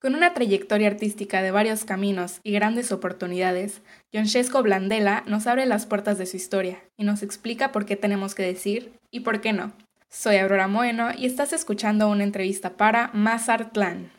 Con 0.00 0.14
una 0.14 0.32
trayectoria 0.32 0.86
artística 0.86 1.42
de 1.42 1.50
varios 1.50 1.84
caminos 1.84 2.38
y 2.44 2.52
grandes 2.52 2.92
oportunidades, 2.92 3.82
Francesco 4.12 4.62
Blandela 4.62 5.24
nos 5.26 5.48
abre 5.48 5.66
las 5.66 5.86
puertas 5.86 6.18
de 6.18 6.26
su 6.26 6.36
historia 6.36 6.84
y 6.96 7.02
nos 7.02 7.24
explica 7.24 7.72
por 7.72 7.84
qué 7.84 7.96
tenemos 7.96 8.36
que 8.36 8.44
decir 8.44 8.92
y 9.10 9.20
por 9.20 9.40
qué 9.40 9.52
no. 9.52 9.72
Soy 10.08 10.36
Aurora 10.36 10.68
Moeno 10.68 11.08
y 11.18 11.26
estás 11.26 11.52
escuchando 11.52 12.08
una 12.08 12.22
entrevista 12.22 12.76
para 12.76 13.10
Mazartlán. 13.12 14.12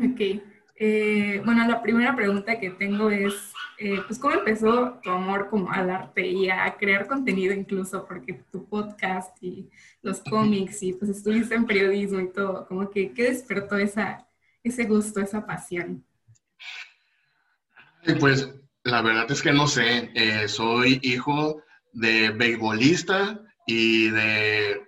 Ok, 0.00 0.42
eh, 0.86 1.40
bueno, 1.46 1.66
la 1.66 1.80
primera 1.80 2.14
pregunta 2.14 2.60
que 2.60 2.68
tengo 2.68 3.08
es, 3.08 3.32
eh, 3.78 4.02
pues, 4.06 4.18
¿cómo 4.18 4.34
empezó 4.34 5.00
tu 5.02 5.08
amor 5.08 5.48
como 5.48 5.70
al 5.72 5.88
arte 5.88 6.26
y 6.26 6.50
a 6.50 6.76
crear 6.76 7.06
contenido 7.06 7.54
incluso? 7.54 8.04
Porque 8.06 8.34
tu 8.52 8.68
podcast 8.68 9.34
y 9.42 9.70
los 10.02 10.20
cómics 10.20 10.82
y 10.82 10.92
pues 10.92 11.10
estuviste 11.10 11.54
en 11.54 11.64
periodismo 11.64 12.20
y 12.20 12.30
todo, 12.30 12.66
como 12.66 12.90
que, 12.90 13.12
¿qué 13.14 13.30
despertó 13.30 13.78
esa, 13.78 14.28
ese 14.62 14.84
gusto, 14.84 15.22
esa 15.22 15.46
pasión? 15.46 16.04
Pues 18.20 18.50
la 18.82 19.00
verdad 19.00 19.30
es 19.30 19.40
que 19.40 19.54
no 19.54 19.66
sé, 19.66 20.10
eh, 20.14 20.48
soy 20.48 21.00
hijo 21.02 21.62
de 21.94 22.28
beisbolista 22.28 23.40
y 23.66 24.10
de 24.10 24.82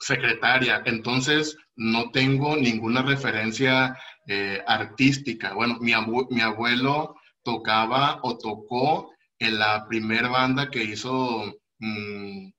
secretaria, 0.00 0.82
entonces 0.86 1.56
no 1.76 2.10
tengo 2.10 2.56
ninguna 2.56 3.02
referencia 3.02 3.96
eh, 4.30 4.62
artística. 4.66 5.54
Bueno, 5.54 5.78
mi, 5.80 5.92
mi, 6.28 6.40
abuelo 6.42 7.16
tocaba 7.42 8.20
o 8.22 8.36
tocó 8.36 9.10
en 9.38 9.58
la 9.58 9.86
primera 9.88 10.28
banda 10.28 10.70
que 10.70 10.84
hizo, 10.84 11.44
mm, 11.78 12.50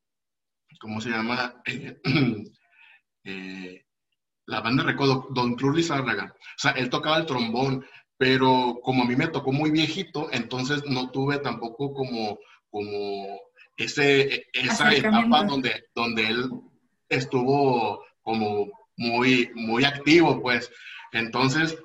¿cómo 0.80 1.00
se 1.00 1.10
llama? 1.12 1.62
Eh, 3.26 3.84
la 4.46 4.62
banda 4.62 4.82
Recodo, 4.82 5.28
Don 5.32 5.56
Cruz 5.56 5.76
Lizárraga. 5.76 6.34
O 6.34 6.58
sea, 6.58 6.72
él 6.72 6.90
tocaba 6.90 7.18
el 7.18 7.26
trombón, 7.26 7.86
pero 8.18 8.80
como 8.82 9.04
a 9.04 9.06
mí 9.06 9.16
me 9.16 9.28
tocó 9.28 9.52
muy 9.52 9.72
viejito, 9.72 10.30
entonces 10.32 10.84
no 10.86 11.12
tuve 11.12 11.38
tampoco 11.40 11.94
como, 11.94 12.40
como 12.72 13.40
ese, 13.76 14.48
esa 14.54 14.96
etapa 14.96 15.44
donde, 15.44 15.84
donde 15.94 16.28
él 16.28 16.50
estuvo 17.10 18.04
como 18.24 18.79
muy, 19.00 19.50
muy 19.56 19.86
activo, 19.86 20.42
pues. 20.42 20.70
Entonces, 21.12 21.78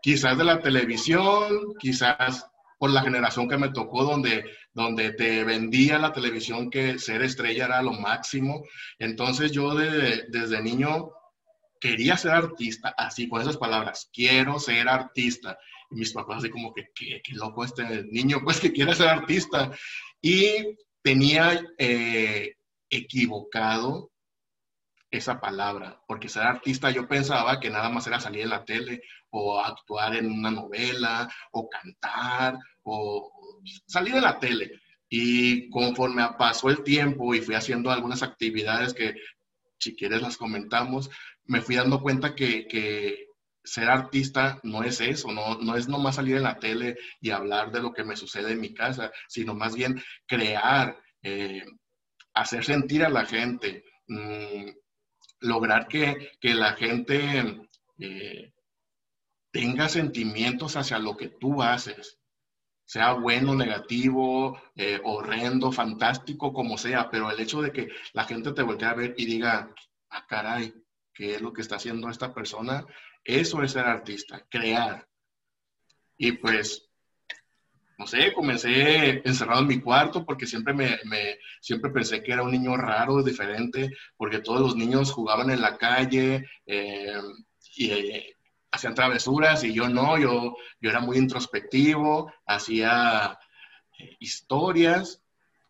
quizás 0.00 0.38
de 0.38 0.44
la 0.44 0.60
televisión, 0.60 1.74
quizás 1.78 2.46
por 2.78 2.90
la 2.90 3.02
generación 3.02 3.48
que 3.48 3.58
me 3.58 3.70
tocó, 3.70 4.04
donde, 4.04 4.44
donde 4.72 5.12
te 5.12 5.44
vendía 5.44 5.98
la 5.98 6.12
televisión 6.12 6.70
que 6.70 6.98
ser 6.98 7.22
estrella 7.22 7.66
era 7.66 7.82
lo 7.82 7.92
máximo. 7.92 8.64
Entonces 8.98 9.52
yo 9.52 9.74
desde 9.74 10.62
niño 10.62 11.10
quería 11.80 12.16
ser 12.16 12.32
artista, 12.32 12.94
así 12.96 13.28
con 13.28 13.42
esas 13.42 13.56
palabras, 13.56 14.08
quiero 14.12 14.58
ser 14.58 14.88
artista. 14.88 15.58
Y 15.90 15.96
mis 15.96 16.12
papás 16.12 16.38
así 16.38 16.50
como 16.50 16.72
que, 16.72 16.88
qué, 16.94 17.20
loco 17.32 17.64
este 17.64 18.04
niño, 18.04 18.40
pues 18.44 18.60
que 18.60 18.72
quiere 18.72 18.94
ser 18.94 19.08
artista. 19.08 19.72
Y 20.20 20.76
tenía 21.02 21.60
eh, 21.78 22.54
equivocado 22.88 24.11
esa 25.12 25.38
palabra, 25.40 26.00
porque 26.08 26.28
ser 26.28 26.42
artista 26.42 26.90
yo 26.90 27.06
pensaba 27.06 27.60
que 27.60 27.68
nada 27.70 27.90
más 27.90 28.06
era 28.06 28.18
salir 28.18 28.42
en 28.42 28.50
la 28.50 28.64
tele 28.64 29.02
o 29.30 29.60
actuar 29.60 30.16
en 30.16 30.32
una 30.32 30.50
novela 30.50 31.28
o 31.52 31.68
cantar 31.68 32.58
o 32.82 33.30
salir 33.86 34.16
en 34.16 34.22
la 34.22 34.38
tele. 34.40 34.80
Y 35.10 35.68
conforme 35.68 36.26
pasó 36.38 36.70
el 36.70 36.82
tiempo 36.82 37.34
y 37.34 37.42
fui 37.42 37.54
haciendo 37.54 37.90
algunas 37.90 38.22
actividades 38.22 38.94
que 38.94 39.14
si 39.78 39.94
quieres 39.94 40.22
las 40.22 40.38
comentamos, 40.38 41.10
me 41.44 41.60
fui 41.60 41.76
dando 41.76 42.00
cuenta 42.00 42.34
que, 42.34 43.26
ser 43.64 43.88
artista 43.88 44.58
no 44.64 44.82
es 44.82 45.00
eso, 45.00 45.30
no, 45.30 45.56
no 45.58 45.76
es 45.76 45.86
nomás 45.86 46.16
salir 46.16 46.36
en 46.36 46.42
la 46.42 46.58
tele 46.58 46.96
y 47.20 47.30
hablar 47.30 47.70
de 47.70 47.80
lo 47.80 47.92
que 47.92 48.02
me 48.02 48.16
sucede 48.16 48.52
en 48.52 48.60
mi 48.60 48.74
casa, 48.74 49.12
sino 49.28 49.54
más 49.54 49.76
bien 49.76 50.02
crear, 50.26 50.98
eh, 51.22 51.62
hacer 52.34 52.64
sentir 52.64 53.04
a 53.04 53.08
la 53.08 53.24
gente, 53.24 53.84
mm, 54.08 54.68
lograr 55.42 55.88
que, 55.88 56.32
la 56.42 56.72
gente 56.72 57.68
eh, 57.98 58.52
tenga 59.50 59.88
sentimientos 59.88 60.76
hacia 60.76 60.98
lo 60.98 61.16
que 61.16 61.28
tú 61.28 61.62
haces, 61.62 62.18
sea 62.84 63.12
bueno, 63.12 63.54
negativo, 63.54 64.60
eh, 64.74 65.00
horrendo, 65.04 65.72
fantástico, 65.72 66.52
como 66.52 66.76
sea, 66.76 67.10
pero 67.10 67.30
el 67.30 67.40
hecho 67.40 67.62
de 67.62 67.72
que 67.72 67.88
la 68.12 68.24
gente 68.24 68.52
te 68.52 68.62
voltee 68.62 68.88
a 68.88 68.94
ver 68.94 69.14
y 69.16 69.26
diga, 69.26 69.74
ah, 70.10 70.26
caray, 70.26 70.74
¿qué 71.14 71.36
es 71.36 71.42
lo 71.42 71.52
que 71.52 71.62
está 71.62 71.76
haciendo 71.76 72.08
esta 72.08 72.34
persona? 72.34 72.84
Eso 73.24 73.62
es 73.62 73.72
ser 73.72 73.86
artista, 73.86 74.46
crear. 74.48 75.08
Y 76.16 76.32
pues 76.32 76.91
no 78.02 78.08
sé, 78.08 78.32
comencé 78.32 79.22
encerrado 79.24 79.60
en 79.60 79.68
mi 79.68 79.80
cuarto 79.80 80.24
porque 80.24 80.44
siempre 80.44 80.74
me, 80.74 80.98
siempre 81.60 81.88
pensé 81.92 82.20
que 82.20 82.32
era 82.32 82.42
un 82.42 82.50
niño 82.50 82.76
raro, 82.76 83.22
diferente, 83.22 83.90
porque 84.16 84.40
todos 84.40 84.60
los 84.60 84.74
niños 84.74 85.12
jugaban 85.12 85.50
en 85.50 85.60
la 85.60 85.78
calle 85.78 86.44
eh, 86.66 87.14
y 87.76 87.90
eh, 87.92 88.36
hacían 88.72 88.96
travesuras 88.96 89.62
y 89.62 89.72
yo 89.72 89.88
no, 89.88 90.18
yo, 90.18 90.56
yo 90.80 90.90
era 90.90 90.98
muy 90.98 91.16
introspectivo, 91.16 92.32
hacía 92.44 93.38
eh, 94.00 94.16
historias, 94.18 95.22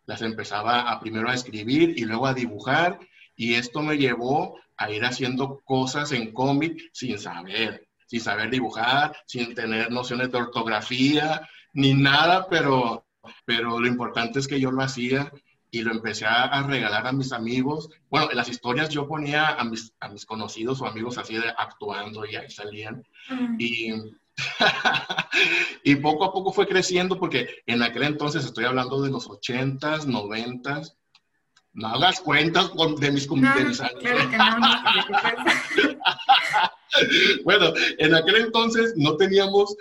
las 0.06 0.22
empezaba 0.22 0.91
a 0.91 1.00
primero 1.00 1.28
a 1.28 1.34
escribir 1.34 1.98
y 1.98 2.06
luego 2.06 2.26
a 2.26 2.32
dibujar 2.32 2.98
y 3.37 3.56
esto 3.56 3.82
me 3.82 3.98
llevó 3.98 4.59
a 4.78 4.91
ir 4.91 5.04
haciendo 5.04 5.60
cosas 5.66 6.12
en 6.12 6.32
cómic 6.32 6.81
sin 6.94 7.19
saber, 7.19 7.88
sin 8.06 8.22
saber 8.22 8.48
dibujar, 8.48 9.15
sin 9.26 9.54
tener 9.54 9.91
nociones 9.91 10.32
de 10.32 10.38
ortografía, 10.38 11.47
ni 11.72 11.94
nada, 11.94 12.49
pero, 12.49 13.05
pero 13.44 13.81
lo 13.81 13.87
importante 13.87 14.38
es 14.38 14.49
que 14.49 14.60
yo 14.60 14.71
lo 14.71 14.83
hacía 14.83 15.33
y 15.75 15.83
lo 15.83 15.91
empecé 15.91 16.27
a, 16.27 16.62
regalar 16.65 17.06
a 17.06 17.12
mis 17.12 17.33
amigos. 17.33 17.88
Bueno, 18.10 18.31
en 18.31 18.37
las 18.37 18.50
historias 18.50 18.91
yo 18.91 19.09
ponía 19.09 19.49
a 19.49 19.65
mis, 19.65 19.94
a 20.00 20.09
mis 20.09 20.27
conocidos 20.27 20.81
o 20.81 20.87
amigos 20.87 21.16
así 21.16 21.34
de 21.34 21.49
actuando 21.56 22.27
y 22.27 22.37
ahí 22.37 22.50
salían. 22.50 23.03
Y, 23.59 23.91
y 25.84 25.94
poco 25.97 26.25
a 26.25 26.33
poco 26.33 26.53
fue 26.53 26.66
creciendo 26.66 27.19
porque 27.19 27.62
en 27.66 27.83
aquel 27.83 28.03
entonces 28.03 28.44
estoy 28.44 28.66
hablando 28.66 29.00
de 29.00 29.10
los 29.10 29.28
80s, 29.28 30.04
90s. 30.04 30.94
No 31.72 31.89
hagas 31.89 32.21
cuentas 32.21 32.71
de 33.00 33.10
mis 33.10 33.27
comentarios. 33.27 33.81
bueno, 37.44 37.72
en 37.97 38.15
aquel 38.15 38.37
entonces 38.37 38.93
no 38.97 39.16
teníamos 39.16 39.75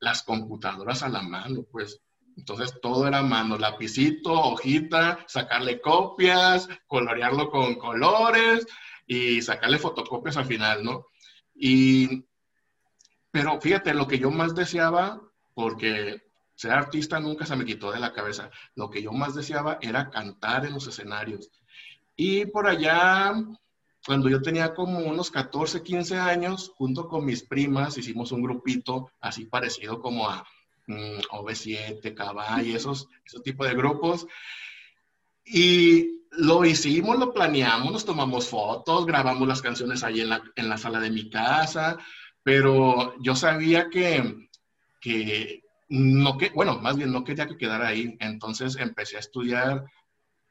las 0.00 0.22
computadoras 0.22 1.02
a 1.02 1.08
la 1.08 1.22
mano, 1.22 1.64
pues. 1.70 2.00
Entonces 2.36 2.78
todo 2.82 3.08
era 3.08 3.22
mano, 3.22 3.56
lapicito, 3.56 4.32
hojita, 4.32 5.24
sacarle 5.26 5.80
copias, 5.80 6.68
colorearlo 6.86 7.50
con 7.50 7.76
colores 7.76 8.66
y 9.06 9.40
sacarle 9.40 9.78
fotocopias 9.78 10.36
al 10.36 10.44
final, 10.44 10.84
¿no? 10.84 11.06
Y, 11.54 12.26
pero 13.30 13.58
fíjate, 13.58 13.94
lo 13.94 14.06
que 14.06 14.18
yo 14.18 14.30
más 14.30 14.54
deseaba, 14.54 15.22
porque 15.54 16.22
ser 16.54 16.72
artista 16.72 17.20
nunca 17.20 17.46
se 17.46 17.56
me 17.56 17.64
quitó 17.64 17.90
de 17.90 18.00
la 18.00 18.12
cabeza, 18.12 18.50
lo 18.74 18.90
que 18.90 19.02
yo 19.02 19.12
más 19.12 19.34
deseaba 19.34 19.78
era 19.80 20.10
cantar 20.10 20.66
en 20.66 20.74
los 20.74 20.86
escenarios. 20.86 21.50
Y 22.16 22.46
por 22.46 22.66
allá 22.66 23.34
cuando 24.06 24.28
yo 24.28 24.40
tenía 24.40 24.72
como 24.72 25.00
unos 25.00 25.32
14, 25.32 25.82
15 25.82 26.16
años, 26.16 26.72
junto 26.76 27.08
con 27.08 27.24
mis 27.24 27.42
primas, 27.42 27.98
hicimos 27.98 28.30
un 28.30 28.42
grupito 28.42 29.10
así 29.20 29.46
parecido 29.46 30.00
como 30.00 30.30
a 30.30 30.46
mm, 30.86 31.18
OV7, 31.32 32.14
Cabal 32.14 32.64
y 32.64 32.76
esos, 32.76 33.08
esos 33.24 33.42
tipos 33.42 33.66
de 33.66 33.74
grupos. 33.74 34.26
Y 35.44 36.22
lo 36.30 36.64
hicimos, 36.64 37.18
lo 37.18 37.34
planeamos, 37.34 37.92
nos 37.92 38.04
tomamos 38.04 38.48
fotos, 38.48 39.06
grabamos 39.06 39.48
las 39.48 39.60
canciones 39.60 40.04
ahí 40.04 40.20
en 40.20 40.28
la, 40.28 40.42
en 40.54 40.68
la 40.68 40.78
sala 40.78 41.00
de 41.00 41.10
mi 41.10 41.28
casa, 41.28 41.98
pero 42.44 43.14
yo 43.20 43.34
sabía 43.34 43.90
que, 43.90 44.48
que 45.00 45.62
no 45.88 46.36
que, 46.36 46.50
bueno, 46.50 46.78
más 46.78 46.96
bien 46.96 47.10
no 47.12 47.24
quería 47.24 47.46
que 47.46 47.56
quedara 47.56 47.88
ahí. 47.88 48.16
Entonces 48.20 48.76
empecé 48.76 49.16
a 49.16 49.20
estudiar 49.20 49.84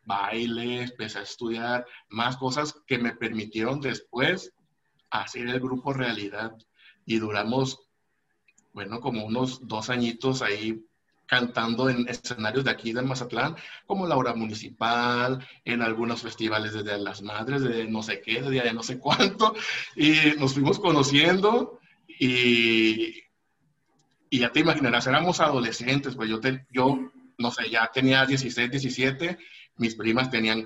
baile, 0.06 0.84
empecé 0.84 1.20
a 1.20 1.24
estudiar 1.24 1.86
más 2.10 2.38
cosas 2.38 2.76
que 2.88 2.98
me 2.98 3.16
permitieron 3.16 3.82
después 3.82 4.54
hacer 5.10 5.48
el 5.48 5.60
grupo 5.60 5.94
realidad. 5.94 6.56
Y 7.06 7.20
duramos, 7.20 7.80
bueno, 8.74 9.00
como 9.00 9.26
unos 9.26 9.68
dos 9.68 9.90
añitos 9.90 10.42
ahí 10.42 10.84
cantando 11.28 11.90
en 11.90 12.08
escenarios 12.08 12.64
de 12.64 12.72
aquí 12.72 12.94
de 12.94 13.02
Mazatlán, 13.02 13.56
como 13.86 14.08
la 14.08 14.16
hora 14.16 14.36
municipal, 14.36 15.46
en 15.64 15.82
algunos 15.82 16.22
festivales 16.22 16.74
de 16.74 16.98
las 16.98 17.22
madres, 17.22 17.62
de 17.64 17.86
no 17.86 18.04
sé 18.04 18.22
qué, 18.22 18.42
de 18.42 18.74
no 18.74 18.84
sé 18.84 19.00
cuánto, 19.00 19.56
y 19.96 20.14
nos 20.38 20.54
fuimos 20.54 20.80
conociendo 20.80 21.80
y, 22.08 23.24
y 24.30 24.40
ya 24.40 24.52
te 24.52 24.60
imaginarás, 24.60 25.08
éramos 25.08 25.40
adolescentes, 25.40 26.16
pues 26.16 26.30
yo, 26.30 26.40
te, 26.40 26.66
yo, 26.72 27.12
no 27.38 27.52
sé, 27.52 27.70
ya 27.70 27.90
tenía 27.92 28.26
16, 28.26 28.70
17 28.70 29.38
mis 29.78 29.96
primas 29.96 30.30
tenían 30.30 30.66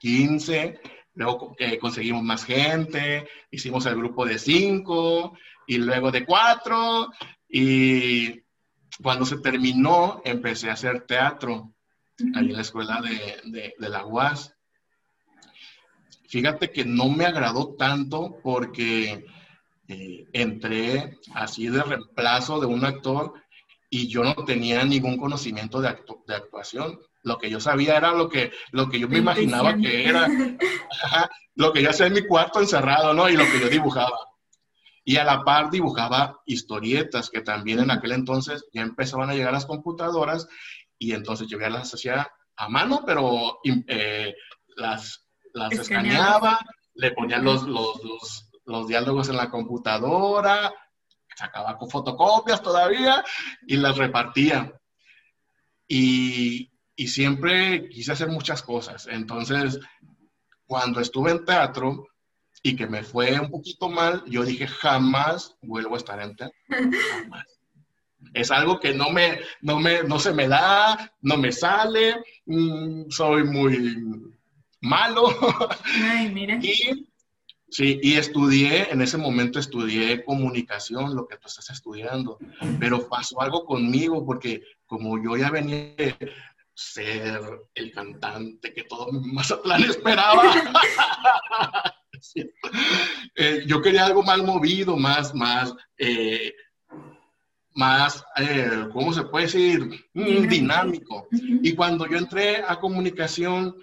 15, 0.00 0.80
luego 1.14 1.54
eh, 1.58 1.78
conseguimos 1.78 2.22
más 2.22 2.44
gente, 2.44 3.28
hicimos 3.50 3.86
el 3.86 3.96
grupo 3.96 4.24
de 4.24 4.38
cinco 4.38 5.36
y 5.66 5.78
luego 5.78 6.10
de 6.10 6.24
cuatro 6.24 7.08
y 7.48 8.42
cuando 9.02 9.24
se 9.24 9.38
terminó 9.38 10.20
empecé 10.24 10.70
a 10.70 10.74
hacer 10.74 11.06
teatro 11.06 11.74
ahí 12.34 12.46
en 12.46 12.52
la 12.52 12.62
escuela 12.62 13.00
de, 13.00 13.72
de, 13.78 13.88
la 13.88 14.04
UAS. 14.04 14.54
Fíjate 16.28 16.70
que 16.72 16.84
no 16.84 17.08
me 17.08 17.26
agradó 17.26 17.74
tanto 17.76 18.38
porque 18.42 19.24
eh, 19.88 20.28
entré 20.32 21.18
así 21.34 21.68
de 21.68 21.82
reemplazo 21.82 22.60
de 22.60 22.66
un 22.66 22.84
actor 22.84 23.34
y 23.88 24.08
yo 24.08 24.22
no 24.22 24.34
tenía 24.44 24.84
ningún 24.84 25.16
conocimiento 25.16 25.80
de, 25.80 25.96
de 26.26 26.34
actuación. 26.34 26.98
Lo 27.28 27.38
que 27.38 27.50
yo 27.50 27.60
sabía 27.60 27.96
era 27.96 28.12
lo 28.12 28.28
que, 28.28 28.50
lo 28.72 28.88
que 28.88 28.98
yo 28.98 29.08
me 29.08 29.18
imaginaba 29.18 29.76
que 29.76 30.08
era, 30.08 30.26
lo 31.54 31.72
que 31.72 31.82
yo 31.82 31.90
hacía 31.90 32.06
en 32.06 32.14
mi 32.14 32.26
cuarto 32.26 32.60
encerrado, 32.60 33.12
¿no? 33.12 33.28
Y 33.28 33.36
lo 33.36 33.44
que 33.44 33.60
yo 33.60 33.68
dibujaba. 33.68 34.18
Y 35.04 35.16
a 35.16 35.24
la 35.24 35.44
par 35.44 35.70
dibujaba 35.70 36.40
historietas 36.46 37.28
que 37.28 37.42
también 37.42 37.80
en 37.80 37.90
aquel 37.90 38.12
entonces 38.12 38.64
ya 38.72 38.80
empezaban 38.80 39.28
a 39.28 39.34
llegar 39.34 39.52
las 39.52 39.66
computadoras 39.66 40.48
y 40.98 41.12
entonces 41.12 41.48
yo 41.48 41.60
ya 41.60 41.68
las 41.68 41.92
hacía 41.92 42.30
a 42.56 42.68
mano, 42.68 43.02
pero 43.06 43.58
eh, 43.86 44.34
las, 44.76 45.26
las 45.52 45.72
escaneaba, 45.72 46.58
le 46.94 47.12
ponía 47.12 47.38
los, 47.38 47.64
los, 47.64 48.02
los, 48.02 48.50
los 48.64 48.88
diálogos 48.88 49.28
en 49.28 49.36
la 49.36 49.50
computadora, 49.50 50.72
sacaba 51.36 51.76
con 51.76 51.90
fotocopias 51.90 52.62
todavía 52.62 53.22
y 53.66 53.76
las 53.76 53.96
repartía. 53.96 54.72
Y, 55.86 56.70
y 56.98 57.06
siempre 57.06 57.88
quise 57.88 58.10
hacer 58.10 58.28
muchas 58.28 58.60
cosas. 58.60 59.06
Entonces, 59.08 59.78
cuando 60.66 61.00
estuve 61.00 61.30
en 61.30 61.44
teatro 61.44 62.08
y 62.60 62.74
que 62.74 62.88
me 62.88 63.04
fue 63.04 63.38
un 63.38 63.50
poquito 63.50 63.88
mal, 63.88 64.24
yo 64.26 64.44
dije, 64.44 64.66
jamás 64.66 65.56
vuelvo 65.62 65.94
a 65.94 65.98
estar 65.98 66.20
en 66.20 66.34
teatro. 66.34 66.58
Jamás. 66.68 67.46
Es 68.34 68.50
algo 68.50 68.80
que 68.80 68.92
no 68.92 69.10
me, 69.10 69.38
no 69.60 69.78
me, 69.78 70.02
no 70.02 70.18
se 70.18 70.32
me 70.32 70.48
da, 70.48 71.14
no 71.20 71.36
me 71.36 71.52
sale, 71.52 72.16
mm, 72.46 73.10
soy 73.10 73.44
muy 73.44 74.34
malo. 74.80 75.28
Ay, 76.02 76.32
mira. 76.32 76.58
Y, 76.62 77.06
sí, 77.70 78.00
y 78.02 78.14
estudié, 78.14 78.90
en 78.90 79.02
ese 79.02 79.18
momento 79.18 79.60
estudié 79.60 80.24
comunicación, 80.24 81.14
lo 81.14 81.28
que 81.28 81.36
tú 81.36 81.46
estás 81.46 81.68
estudiando, 81.70 82.38
pero 82.80 83.08
pasó 83.08 83.42
algo 83.42 83.66
conmigo 83.66 84.24
porque 84.24 84.62
como 84.86 85.22
yo 85.22 85.36
ya 85.36 85.50
venía 85.50 85.94
ser 86.78 87.40
el 87.74 87.90
cantante 87.90 88.72
que 88.72 88.84
todo 88.84 89.10
Mazatlán 89.10 89.82
esperaba. 89.82 90.44
Eh, 93.36 93.62
yo 93.64 93.80
quería 93.80 94.04
algo 94.04 94.24
más 94.24 94.38
movido, 94.38 94.96
más, 94.96 95.32
más, 95.36 95.72
eh, 95.96 96.52
más, 97.74 98.24
eh, 98.36 98.88
¿cómo 98.92 99.12
se 99.12 99.22
puede 99.22 99.44
decir? 99.44 99.88
Mm, 100.14 100.48
dinámico. 100.48 101.28
Y 101.30 101.74
cuando 101.76 102.08
yo 102.08 102.18
entré 102.18 102.56
a 102.56 102.80
comunicación, 102.80 103.76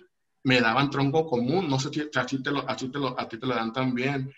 me 0.44 0.60
daban 0.60 0.90
tronco 0.90 1.28
común. 1.28 1.70
No 1.70 1.80
sé 1.80 1.92
si 1.94 2.02
a 2.02 2.26
ti 2.26 2.44
te 2.44 2.52
lo, 2.52 2.70
a 2.70 2.76
ti 2.76 2.90
te 2.90 3.00
lo, 3.00 3.18
a 3.18 3.30
ti 3.30 3.40
te 3.40 3.48
lo 3.48 3.56
dan 3.56 3.72
también. 3.72 4.34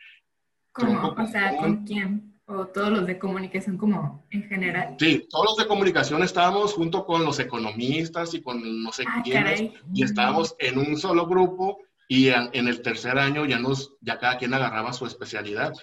¿Cómo? 0.71 1.15
O 1.17 1.25
sea, 1.25 1.57
¿con 1.57 1.83
quién? 1.85 2.26
O 2.47 2.65
todos 2.67 2.89
los 2.89 3.05
de 3.05 3.19
comunicación 3.19 3.77
como 3.77 4.25
en 4.31 4.43
general? 4.47 4.95
Sí, 4.99 5.27
todos 5.29 5.45
los 5.47 5.57
de 5.57 5.67
comunicación 5.67 6.23
estábamos 6.23 6.73
junto 6.73 7.05
con 7.05 7.23
los 7.25 7.39
economistas 7.39 8.33
y 8.33 8.41
con 8.41 8.83
no 8.83 8.91
sé 8.91 9.03
ah, 9.07 9.21
quiénes, 9.23 9.71
y 9.93 10.03
estábamos 10.03 10.55
en 10.59 10.77
un 10.77 10.97
solo 10.97 11.27
grupo 11.27 11.79
y 12.07 12.29
en, 12.29 12.49
el 12.53 12.81
tercer 12.81 13.19
año 13.19 13.45
ya 13.45 13.59
nos, 13.59 13.93
ya 13.99 14.17
cada 14.17 14.37
quien 14.37 14.53
agarraba 14.53 14.93
su 14.93 15.05
especialidad, 15.05 15.73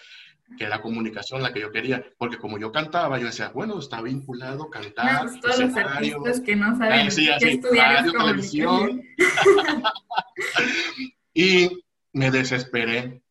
que 0.57 0.65
era 0.65 0.81
comunicación, 0.81 1.43
la 1.43 1.53
que 1.53 1.61
yo 1.61 1.71
quería, 1.71 2.03
porque 2.17 2.39
como 2.39 2.59
yo 2.59 2.73
cantaba, 2.73 3.19
yo 3.19 3.27
decía, 3.27 3.51
bueno, 3.53 3.79
está 3.79 4.01
vinculado 4.01 4.71
cantar, 4.71 5.27
no, 5.27 5.41
todos 5.41 5.59
los 5.59 5.77
artistas 5.77 6.41
que 6.41 6.57
no 6.57 6.79
saben 6.79 7.09
eh, 7.09 7.37
qué 7.41 7.51
estudiar 7.53 8.11
televisión. 8.11 9.03
y 11.35 11.69
me 12.15 12.31
desesperé, 12.31 13.24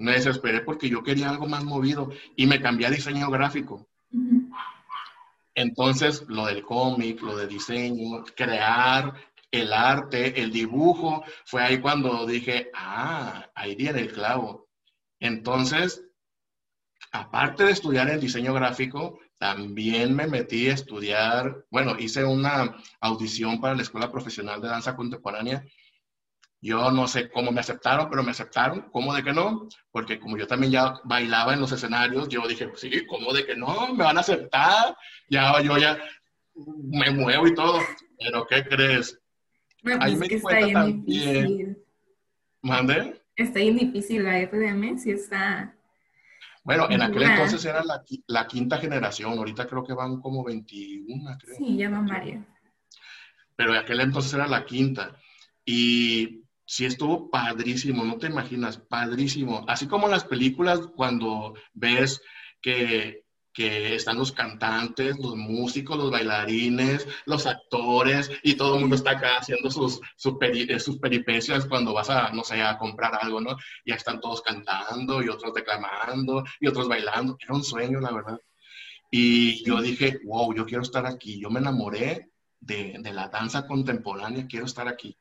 me 0.00 0.12
desesperé 0.12 0.62
porque 0.62 0.88
yo 0.88 1.02
quería 1.02 1.28
algo 1.30 1.46
más 1.46 1.62
movido 1.62 2.10
y 2.34 2.46
me 2.46 2.60
cambié 2.60 2.86
a 2.86 2.90
diseño 2.90 3.30
gráfico. 3.30 3.86
Entonces, 5.54 6.24
lo 6.28 6.46
del 6.46 6.62
cómic, 6.62 7.20
lo 7.20 7.36
de 7.36 7.46
diseño, 7.46 8.24
crear 8.34 9.12
el 9.50 9.72
arte, 9.72 10.40
el 10.40 10.52
dibujo, 10.52 11.22
fue 11.44 11.62
ahí 11.62 11.80
cuando 11.80 12.26
dije, 12.26 12.70
ah, 12.74 13.46
ahí 13.54 13.74
viene 13.74 14.00
el 14.00 14.12
clavo. 14.12 14.68
Entonces, 15.18 16.02
aparte 17.12 17.64
de 17.64 17.72
estudiar 17.72 18.08
el 18.08 18.20
diseño 18.20 18.54
gráfico, 18.54 19.18
también 19.38 20.14
me 20.14 20.26
metí 20.26 20.68
a 20.68 20.74
estudiar, 20.74 21.66
bueno, 21.70 21.96
hice 21.98 22.24
una 22.24 22.76
audición 23.00 23.60
para 23.60 23.74
la 23.74 23.82
Escuela 23.82 24.10
Profesional 24.10 24.62
de 24.62 24.68
Danza 24.68 24.96
Contemporánea 24.96 25.62
yo 26.62 26.90
no 26.90 27.08
sé 27.08 27.30
cómo 27.30 27.52
me 27.52 27.60
aceptaron, 27.60 28.10
pero 28.10 28.22
me 28.22 28.32
aceptaron. 28.32 28.90
¿Cómo 28.92 29.14
de 29.14 29.22
que 29.22 29.32
no? 29.32 29.66
Porque 29.90 30.20
como 30.20 30.36
yo 30.36 30.46
también 30.46 30.72
ya 30.72 31.00
bailaba 31.04 31.54
en 31.54 31.60
los 31.60 31.72
escenarios, 31.72 32.28
yo 32.28 32.46
dije, 32.46 32.68
pues 32.68 32.80
sí, 32.80 33.06
¿cómo 33.06 33.32
de 33.32 33.46
que 33.46 33.56
no? 33.56 33.94
Me 33.94 34.04
van 34.04 34.18
a 34.18 34.20
aceptar. 34.20 34.96
Ya 35.28 35.60
yo 35.62 35.78
ya 35.78 35.98
me 36.54 37.10
muevo 37.10 37.46
y 37.46 37.54
todo. 37.54 37.80
Pero 38.18 38.46
¿qué 38.46 38.64
crees? 38.64 39.18
Ahí 40.00 40.16
pues 40.16 40.18
me 40.18 40.28
di 40.28 40.40
cuenta 40.40 40.72
también. 40.72 41.78
¿Mande? 42.60 43.22
Está 43.36 43.60
bien 43.60 43.78
difícil 43.78 44.22
la 44.22 44.46
FDM, 44.46 44.98
sí 44.98 45.12
está. 45.12 45.74
Bueno, 46.62 46.90
en 46.90 47.00
aquel 47.00 47.22
entonces 47.22 47.64
era 47.64 47.82
la, 47.82 48.04
la, 48.26 48.46
quinta 48.46 48.76
generación, 48.76 49.32
ahorita 49.38 49.66
creo 49.66 49.82
que 49.82 49.94
van 49.94 50.20
como 50.20 50.44
21, 50.44 51.38
creo. 51.38 51.56
Sí, 51.56 51.78
ya 51.78 51.88
van 51.88 52.06
varias. 52.06 52.44
Pero 53.56 53.72
en 53.72 53.78
aquel 53.78 54.00
entonces 54.00 54.34
era 54.34 54.46
la 54.46 54.66
quinta. 54.66 55.16
Y 55.64 56.39
sí 56.70 56.84
estuvo 56.86 57.28
padrísimo, 57.30 58.04
no 58.04 58.16
te 58.16 58.28
imaginas, 58.28 58.78
padrísimo. 58.78 59.64
Así 59.66 59.88
como 59.88 60.06
en 60.06 60.12
las 60.12 60.24
películas 60.24 60.78
cuando 60.94 61.54
ves 61.72 62.22
que, 62.62 63.24
que 63.52 63.96
están 63.96 64.18
los 64.18 64.30
cantantes, 64.30 65.18
los 65.18 65.34
músicos, 65.34 65.98
los 65.98 66.12
bailarines, 66.12 67.08
los 67.26 67.46
actores 67.46 68.30
y 68.44 68.54
todo 68.54 68.76
el 68.76 68.82
mundo 68.82 68.94
está 68.94 69.12
acá 69.12 69.38
haciendo 69.38 69.68
sus, 69.68 70.00
sus, 70.14 70.34
eh, 70.42 70.78
sus, 70.78 70.98
peripecias 70.98 71.66
cuando 71.66 71.92
vas 71.92 72.08
a, 72.08 72.30
no 72.30 72.44
sé, 72.44 72.62
a 72.62 72.78
comprar 72.78 73.18
algo, 73.20 73.40
¿no? 73.40 73.56
Ya 73.84 73.96
están 73.96 74.20
todos 74.20 74.40
cantando 74.40 75.24
y 75.24 75.28
otros 75.28 75.52
declamando 75.52 76.44
y 76.60 76.68
otros 76.68 76.86
bailando. 76.86 77.36
Era 77.40 77.52
un 77.52 77.64
sueño, 77.64 77.98
la 77.98 78.12
verdad. 78.12 78.38
Y 79.10 79.64
yo 79.64 79.82
dije, 79.82 80.20
wow, 80.24 80.54
yo 80.54 80.64
quiero 80.66 80.84
estar 80.84 81.04
aquí. 81.04 81.40
Yo 81.40 81.50
me 81.50 81.58
enamoré 81.58 82.30
de, 82.60 82.94
de 83.00 83.12
la 83.12 83.26
danza 83.26 83.66
contemporánea, 83.66 84.46
quiero 84.46 84.66
estar 84.66 84.86
aquí. 84.86 85.18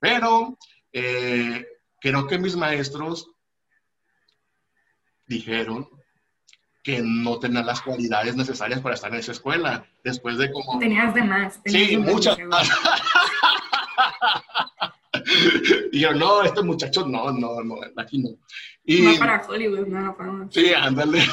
Pero 0.00 0.58
eh, 0.98 1.66
creo 2.00 2.26
que 2.26 2.38
mis 2.38 2.56
maestros 2.56 3.30
dijeron 5.26 5.88
que 6.82 7.00
no 7.02 7.38
tenía 7.38 7.62
las 7.62 7.82
cualidades 7.82 8.34
necesarias 8.34 8.80
para 8.80 8.94
estar 8.94 9.12
en 9.12 9.20
esa 9.20 9.32
escuela. 9.32 9.86
Después 10.02 10.38
de 10.38 10.50
como... 10.50 10.78
Tenías 10.78 11.14
de 11.14 11.22
más. 11.22 11.60
sí, 11.66 11.96
muchas 11.96 12.38
más. 12.40 12.68
y 15.92 16.00
yo, 16.00 16.14
no, 16.14 16.42
este 16.42 16.62
muchacho, 16.62 17.06
no, 17.06 17.30
no, 17.30 17.62
no, 17.62 17.76
aquí 17.96 18.18
no. 18.18 18.30
Y, 18.84 19.02
no 19.02 19.18
para 19.18 19.46
Hollywood, 19.46 19.86
no, 19.86 20.16
para... 20.16 20.50
Sí, 20.50 20.72
ándale 20.72 21.22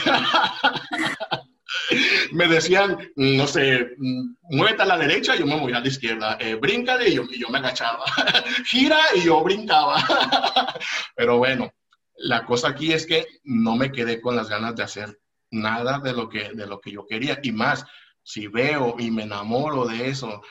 me 2.32 2.48
decían, 2.48 2.98
no 3.16 3.48
sé, 3.48 3.96
muévete 4.44 4.82
a 4.82 4.86
la 4.86 4.98
derecha, 4.98 5.36
yo 5.36 5.46
me 5.46 5.56
movía 5.56 5.78
a 5.78 5.82
la 5.82 5.88
izquierda, 5.88 6.38
eh, 6.40 6.56
bríncale 6.56 7.10
y 7.10 7.16
yo, 7.16 7.24
y 7.30 7.40
yo 7.40 7.50
me 7.50 7.60
agachaba, 7.60 8.04
gira 8.66 9.00
y 9.16 9.22
yo 9.22 9.44
brincaba. 9.44 9.98
Pero 11.16 11.38
bueno, 11.38 11.72
la 12.18 12.46
cosa 12.46 12.70
aquí 12.70 12.94
es 12.94 13.06
que 13.06 13.26
no 13.44 13.76
me 13.76 13.92
quedé 13.92 14.22
con 14.22 14.36
las 14.36 14.50
ganas 14.50 14.76
de 14.76 14.84
hacer 14.84 15.20
nada 15.52 16.00
de 16.00 16.14
lo 16.14 16.30
que, 16.30 16.52
de 16.54 16.68
lo 16.68 16.80
que 16.80 16.92
yo 16.92 17.06
quería 17.06 17.40
y 17.42 17.52
más, 17.52 17.86
si 18.24 18.48
veo 18.48 18.96
y 18.98 19.12
me 19.12 19.24
enamoro 19.24 19.86
de 19.86 20.10
eso 20.10 20.42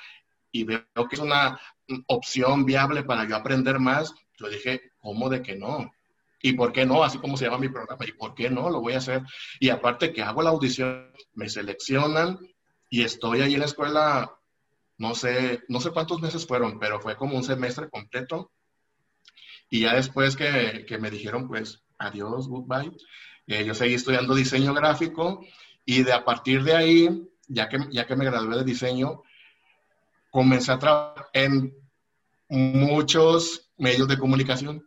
y 0.53 0.65
veo 0.65 0.85
que 1.09 1.17
es 1.17 1.21
una 1.21 1.59
opción 2.07 2.65
viable 2.65 3.03
para 3.03 3.29
yo 3.29 3.37
aprender 3.37 3.79
más, 3.81 4.15
yo 4.39 4.49
dije, 4.49 4.93
¿cómo 4.99 5.29
de 5.29 5.43
que 5.43 5.57
no? 5.57 5.93
¿Y 6.45 6.53
por 6.53 6.75
qué 6.75 6.85
no? 6.85 7.03
Así 7.03 7.17
como 7.17 7.39
se 7.39 7.47
llama 7.47 7.57
mi 7.57 7.71
programa. 7.71 8.05
¿Y 8.07 8.13
por 8.13 8.35
qué 8.35 8.51
no? 8.51 8.69
Lo 8.69 8.83
voy 8.83 8.93
a 8.93 8.99
hacer. 8.99 9.23
Y 9.61 9.71
aparte 9.71 10.13
que 10.13 10.21
hago 10.21 10.43
la 10.43 10.51
audición, 10.51 11.11
me 11.33 11.49
seleccionan 11.49 12.39
y 12.91 13.03
estoy 13.03 13.41
ahí 13.41 13.55
en 13.55 13.61
la 13.61 13.65
escuela, 13.65 14.31
no 14.99 15.15
sé, 15.15 15.63
no 15.69 15.81
sé 15.81 15.91
cuántos 15.91 16.21
meses 16.21 16.47
fueron, 16.47 16.79
pero 16.79 17.01
fue 17.01 17.17
como 17.17 17.35
un 17.35 17.45
semestre 17.45 17.89
completo. 17.89 18.53
Y 19.71 19.81
ya 19.81 19.95
después 19.95 20.37
que, 20.37 20.85
que 20.87 20.99
me 20.99 21.11
dijeron, 21.11 21.49
pues, 21.49 21.83
adiós, 21.97 22.47
goodbye, 22.47 22.95
eh, 23.47 23.65
yo 23.65 23.73
seguí 23.73 23.95
estudiando 23.95 24.35
diseño 24.35 24.75
gráfico 24.75 25.43
y 25.87 26.03
de 26.03 26.13
a 26.13 26.27
partir 26.27 26.63
de 26.63 26.77
ahí, 26.77 27.27
ya 27.49 27.71
que, 27.71 27.79
ya 27.91 28.07
que 28.07 28.17
me 28.17 28.27
gradué 28.27 28.59
de 28.59 28.65
diseño, 28.65 29.23
comencé 30.31 30.73
a 30.73 30.79
trabajar 30.79 31.27
en 31.33 31.75
muchos 32.51 33.71
medios 33.79 34.09
de 34.09 34.19
comunicación 34.19 34.87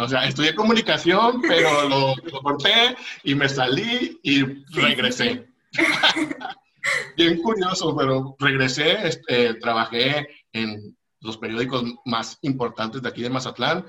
O 0.00 0.08
sea, 0.08 0.24
estudié 0.26 0.54
comunicación, 0.54 1.42
pero 1.42 1.88
lo, 1.88 2.14
corté 2.42 2.96
y 3.22 3.34
me 3.34 3.48
salí 3.48 4.18
y 4.22 4.42
regresé. 4.72 5.46
Bien 7.16 7.42
curioso, 7.42 7.94
pero 7.94 8.34
regresé, 8.38 9.06
este, 9.06 9.54
trabajé 9.54 10.26
en 10.54 10.96
los 11.20 11.36
periódicos 11.36 11.84
más 12.06 12.38
importantes 12.40 13.02
de 13.02 13.08
aquí 13.10 13.20
de 13.20 13.28
Mazatlán. 13.28 13.84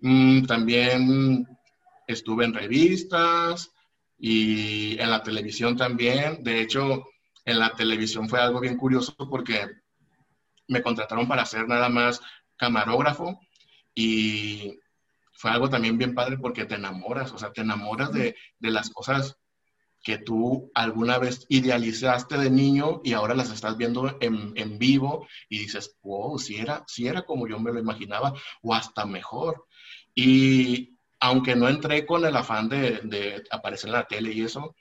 Mm, 0.00 0.46
también 0.46 1.46
estuve 2.08 2.44
en 2.44 2.54
revistas 2.54 3.70
y 4.18 5.00
en 5.00 5.10
la 5.10 5.22
televisión 5.22 5.76
también. 5.76 6.42
De 6.42 6.60
hecho, 6.60 7.06
en 7.44 7.60
la 7.60 7.70
televisión 7.70 8.28
fue 8.28 8.40
algo 8.40 8.58
bien 8.58 8.76
curioso 8.76 9.14
porque 9.30 9.68
me 10.66 10.82
contrataron 10.82 11.28
para 11.28 11.46
ser 11.46 11.68
nada 11.68 11.88
más 11.88 12.20
camarógrafo 12.56 13.38
y 13.94 14.81
fue 15.42 15.50
algo 15.50 15.68
también 15.68 15.98
bien 15.98 16.14
padre 16.14 16.38
porque 16.38 16.66
te 16.66 16.76
enamoras, 16.76 17.32
o 17.32 17.36
sea, 17.36 17.52
te 17.52 17.62
enamoras 17.62 18.12
de, 18.12 18.36
de 18.60 18.70
las 18.70 18.90
cosas 18.90 19.40
que 20.00 20.18
tú 20.18 20.70
alguna 20.72 21.18
vez 21.18 21.46
idealizaste 21.48 22.38
de 22.38 22.48
niño 22.48 23.00
y 23.02 23.12
ahora 23.12 23.34
las 23.34 23.50
estás 23.50 23.76
viendo 23.76 24.16
en, 24.20 24.52
en, 24.54 24.78
vivo 24.78 25.26
y 25.48 25.58
dices, 25.58 25.98
wow, 26.04 26.38
si 26.38 26.58
era, 26.58 26.84
si 26.86 27.08
era 27.08 27.22
como 27.22 27.48
yo 27.48 27.58
me 27.58 27.72
lo 27.72 27.80
imaginaba 27.80 28.32
o 28.62 28.72
hasta 28.72 29.04
mejor. 29.04 29.66
Y 30.14 30.96
aunque 31.18 31.56
no 31.56 31.68
entré 31.68 32.06
con 32.06 32.24
el 32.24 32.36
afán 32.36 32.68
de, 32.68 33.00
de 33.02 33.42
aparecer 33.50 33.88
en 33.88 33.94
la 33.94 34.06
tele 34.06 34.32
y 34.32 34.42
eso, 34.42 34.76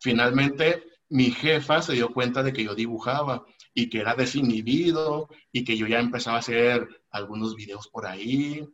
finalmente 0.00 0.84
mi 1.10 1.32
jefa 1.32 1.82
se 1.82 1.92
dio 1.92 2.14
cuenta 2.14 2.42
de 2.42 2.54
que 2.54 2.64
yo 2.64 2.74
dibujaba 2.74 3.44
y 3.74 3.90
que 3.90 3.98
era 3.98 4.14
desinhibido 4.14 5.28
y 5.52 5.64
que 5.64 5.76
yo 5.76 5.86
ya 5.86 6.00
empezaba 6.00 6.38
a 6.38 6.40
hacer 6.40 6.88
algunos 7.10 7.54
videos 7.56 7.88
por 7.88 8.06
ahí. 8.06 8.66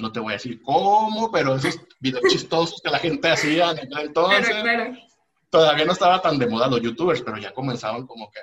No 0.00 0.12
te 0.12 0.20
voy 0.20 0.32
a 0.32 0.36
decir 0.36 0.60
cómo, 0.62 1.30
pero 1.30 1.56
esos 1.56 1.80
videos 2.00 2.24
chistosos 2.30 2.80
que 2.82 2.90
la 2.90 2.98
gente 2.98 3.30
hacía 3.30 3.72
en 3.72 3.88
entonces. 3.98 4.48
Todavía 5.50 5.84
no 5.84 5.92
estaba 5.92 6.22
tan 6.22 6.38
de 6.38 6.46
moda 6.46 6.68
los 6.68 6.80
youtubers, 6.80 7.22
pero 7.22 7.36
ya 7.38 7.52
comenzaban 7.52 8.06
como 8.06 8.30
que 8.30 8.40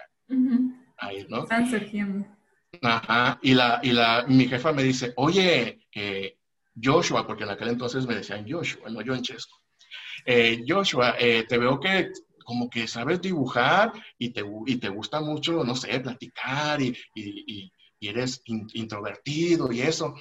ahí, 0.97 1.25
¿no? 1.29 1.43
Están 1.43 1.69
surgiendo. 1.69 2.27
Ajá, 2.81 3.39
y, 3.41 3.53
la, 3.53 3.79
y 3.81 3.91
la, 3.91 4.25
mi 4.27 4.47
jefa 4.47 4.73
me 4.73 4.83
dice, 4.83 5.13
oye, 5.15 5.87
eh, 5.95 6.37
Joshua, 6.81 7.25
porque 7.25 7.43
en 7.43 7.51
aquel 7.51 7.69
entonces 7.69 8.05
me 8.05 8.15
decían 8.15 8.45
Joshua, 8.47 8.89
no 8.89 8.99
John 9.05 9.21
Chesco. 9.21 9.57
Eh, 10.25 10.63
Joshua, 10.67 11.15
eh, 11.17 11.45
te 11.47 11.57
veo 11.57 11.79
que 11.79 12.11
como 12.43 12.69
que 12.69 12.87
sabes 12.87 13.21
dibujar 13.21 13.91
y 14.17 14.29
te, 14.29 14.43
y 14.65 14.77
te 14.77 14.89
gusta 14.89 15.19
mucho, 15.21 15.63
no 15.63 15.75
sé, 15.75 15.99
platicar 15.99 16.81
y, 16.81 16.95
y, 17.15 17.71
y 17.99 18.07
eres 18.07 18.41
introvertido 18.45 19.71
y 19.71 19.81
eso. 19.81 20.15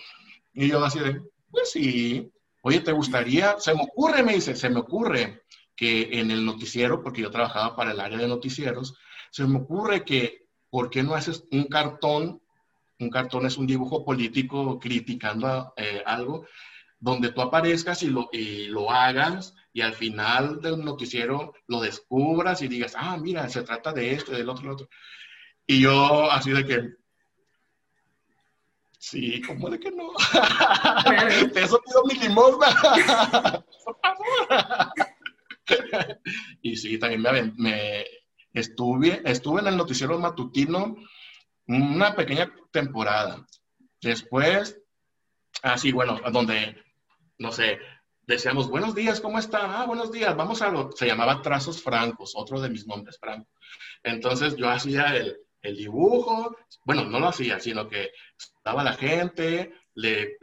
Y 0.56 0.68
yo 0.68 0.82
así 0.82 0.98
de, 0.98 1.20
pues 1.50 1.70
sí, 1.70 2.32
oye, 2.62 2.80
¿te 2.80 2.92
gustaría? 2.92 3.56
Se 3.58 3.74
me 3.74 3.82
ocurre, 3.82 4.22
me 4.22 4.34
dice, 4.34 4.56
se 4.56 4.70
me 4.70 4.80
ocurre 4.80 5.42
que 5.76 6.18
en 6.18 6.30
el 6.30 6.46
noticiero, 6.46 7.02
porque 7.02 7.20
yo 7.20 7.30
trabajaba 7.30 7.76
para 7.76 7.92
el 7.92 8.00
área 8.00 8.16
de 8.16 8.26
noticieros, 8.26 8.96
se 9.30 9.44
me 9.44 9.58
ocurre 9.58 10.02
que, 10.02 10.48
¿por 10.70 10.88
qué 10.88 11.02
no 11.02 11.14
haces 11.14 11.44
un 11.50 11.64
cartón? 11.64 12.40
Un 12.98 13.10
cartón 13.10 13.44
es 13.44 13.58
un 13.58 13.66
dibujo 13.66 14.02
político 14.02 14.78
criticando 14.78 15.74
eh, 15.76 16.02
algo, 16.06 16.46
donde 16.98 17.32
tú 17.32 17.42
aparezcas 17.42 18.02
y 18.02 18.08
lo, 18.08 18.30
y 18.32 18.68
lo 18.68 18.90
hagas 18.90 19.54
y 19.74 19.82
al 19.82 19.92
final 19.92 20.62
del 20.62 20.82
noticiero 20.82 21.52
lo 21.66 21.82
descubras 21.82 22.62
y 22.62 22.68
digas, 22.68 22.94
ah, 22.96 23.18
mira, 23.18 23.46
se 23.50 23.62
trata 23.62 23.92
de 23.92 24.12
esto, 24.12 24.32
del 24.32 24.48
otro, 24.48 24.62
del 24.62 24.72
otro. 24.72 24.88
Y 25.66 25.82
yo 25.82 26.30
así 26.30 26.50
de 26.50 26.64
que, 26.64 26.94
sí, 29.06 29.40
¿cómo 29.42 29.70
de 29.70 29.78
que 29.78 29.90
no? 29.92 30.10
Te 31.52 31.62
he 31.62 31.66
pido 31.66 32.04
mi 32.06 32.14
limosna. 32.14 33.64
y 36.62 36.76
sí, 36.76 36.98
también 36.98 37.22
me, 37.22 37.52
me, 37.56 38.04
estuve, 38.52 39.22
estuve 39.24 39.60
en 39.60 39.68
el 39.68 39.76
noticiero 39.76 40.18
matutino 40.18 40.96
una 41.68 42.16
pequeña 42.16 42.52
temporada. 42.72 43.46
Después, 44.00 44.80
así, 45.62 45.92
bueno, 45.92 46.20
donde, 46.32 46.76
no 47.38 47.52
sé, 47.52 47.78
decíamos, 48.22 48.68
buenos 48.68 48.94
días, 48.94 49.20
¿cómo 49.20 49.38
está? 49.38 49.82
Ah, 49.82 49.86
buenos 49.86 50.10
días, 50.10 50.34
vamos 50.36 50.62
a 50.62 50.70
lo, 50.70 50.90
se 50.92 51.06
llamaba 51.06 51.42
Trazos 51.42 51.80
Francos, 51.80 52.32
otro 52.34 52.60
de 52.60 52.70
mis 52.70 52.86
nombres, 52.88 53.18
Franco. 53.20 53.48
Entonces 54.02 54.56
yo 54.56 54.68
hacía 54.68 55.16
el, 55.16 55.45
el 55.62 55.76
dibujo, 55.76 56.56
bueno, 56.84 57.04
no 57.04 57.20
lo 57.20 57.28
hacía, 57.28 57.60
sino 57.60 57.88
que 57.88 58.10
estaba 58.38 58.84
la 58.84 58.94
gente, 58.94 59.72
le 59.94 60.36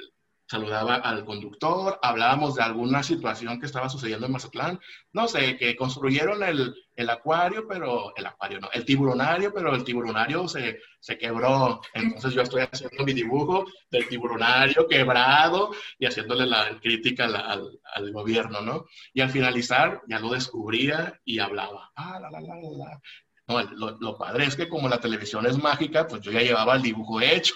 saludaba 0.53 0.95
al 0.95 1.25
conductor, 1.25 1.99
hablábamos 2.01 2.55
de 2.55 2.63
alguna 2.63 3.01
situación 3.01 3.59
que 3.59 3.65
estaba 3.65 3.89
sucediendo 3.89 4.27
en 4.27 4.33
Mazatlán, 4.33 4.79
no 5.11 5.27
sé, 5.27 5.57
que 5.57 5.75
construyeron 5.75 6.43
el, 6.43 6.75
el 6.95 7.09
acuario, 7.09 7.67
pero 7.67 8.15
el 8.15 8.25
acuario 8.25 8.59
no, 8.59 8.69
el 8.71 8.85
tiburonario, 8.85 9.51
pero 9.53 9.73
el 9.73 9.83
tiburonario 9.83 10.47
se, 10.47 10.79
se 10.99 11.17
quebró. 11.17 11.81
Entonces 11.93 12.33
yo 12.33 12.41
estoy 12.41 12.67
haciendo 12.71 13.03
mi 13.03 13.13
dibujo 13.13 13.65
del 13.89 14.07
tiburonario 14.07 14.87
quebrado 14.87 15.71
y 15.97 16.05
haciéndole 16.05 16.45
la 16.45 16.79
crítica 16.79 17.25
al, 17.25 17.79
al, 17.95 18.11
gobierno, 18.11 18.61
¿no? 18.61 18.85
Y 19.13 19.21
al 19.21 19.31
finalizar 19.31 20.01
ya 20.07 20.19
lo 20.19 20.29
descubría 20.29 21.19
y 21.25 21.39
hablaba. 21.39 21.91
Ah, 21.95 22.19
la, 22.19 22.29
la, 22.29 22.41
la, 22.41 22.55
la. 22.55 23.01
No, 23.45 23.61
lo, 23.61 24.17
padre 24.17 24.45
es 24.45 24.55
que 24.55 24.69
como 24.69 24.87
la 24.87 25.01
televisión 25.01 25.45
es 25.45 25.57
mágica, 25.57 26.07
pues 26.07 26.21
yo 26.21 26.31
ya 26.31 26.41
llevaba 26.41 26.75
el 26.75 26.81
dibujo 26.81 27.19
hecho. 27.19 27.55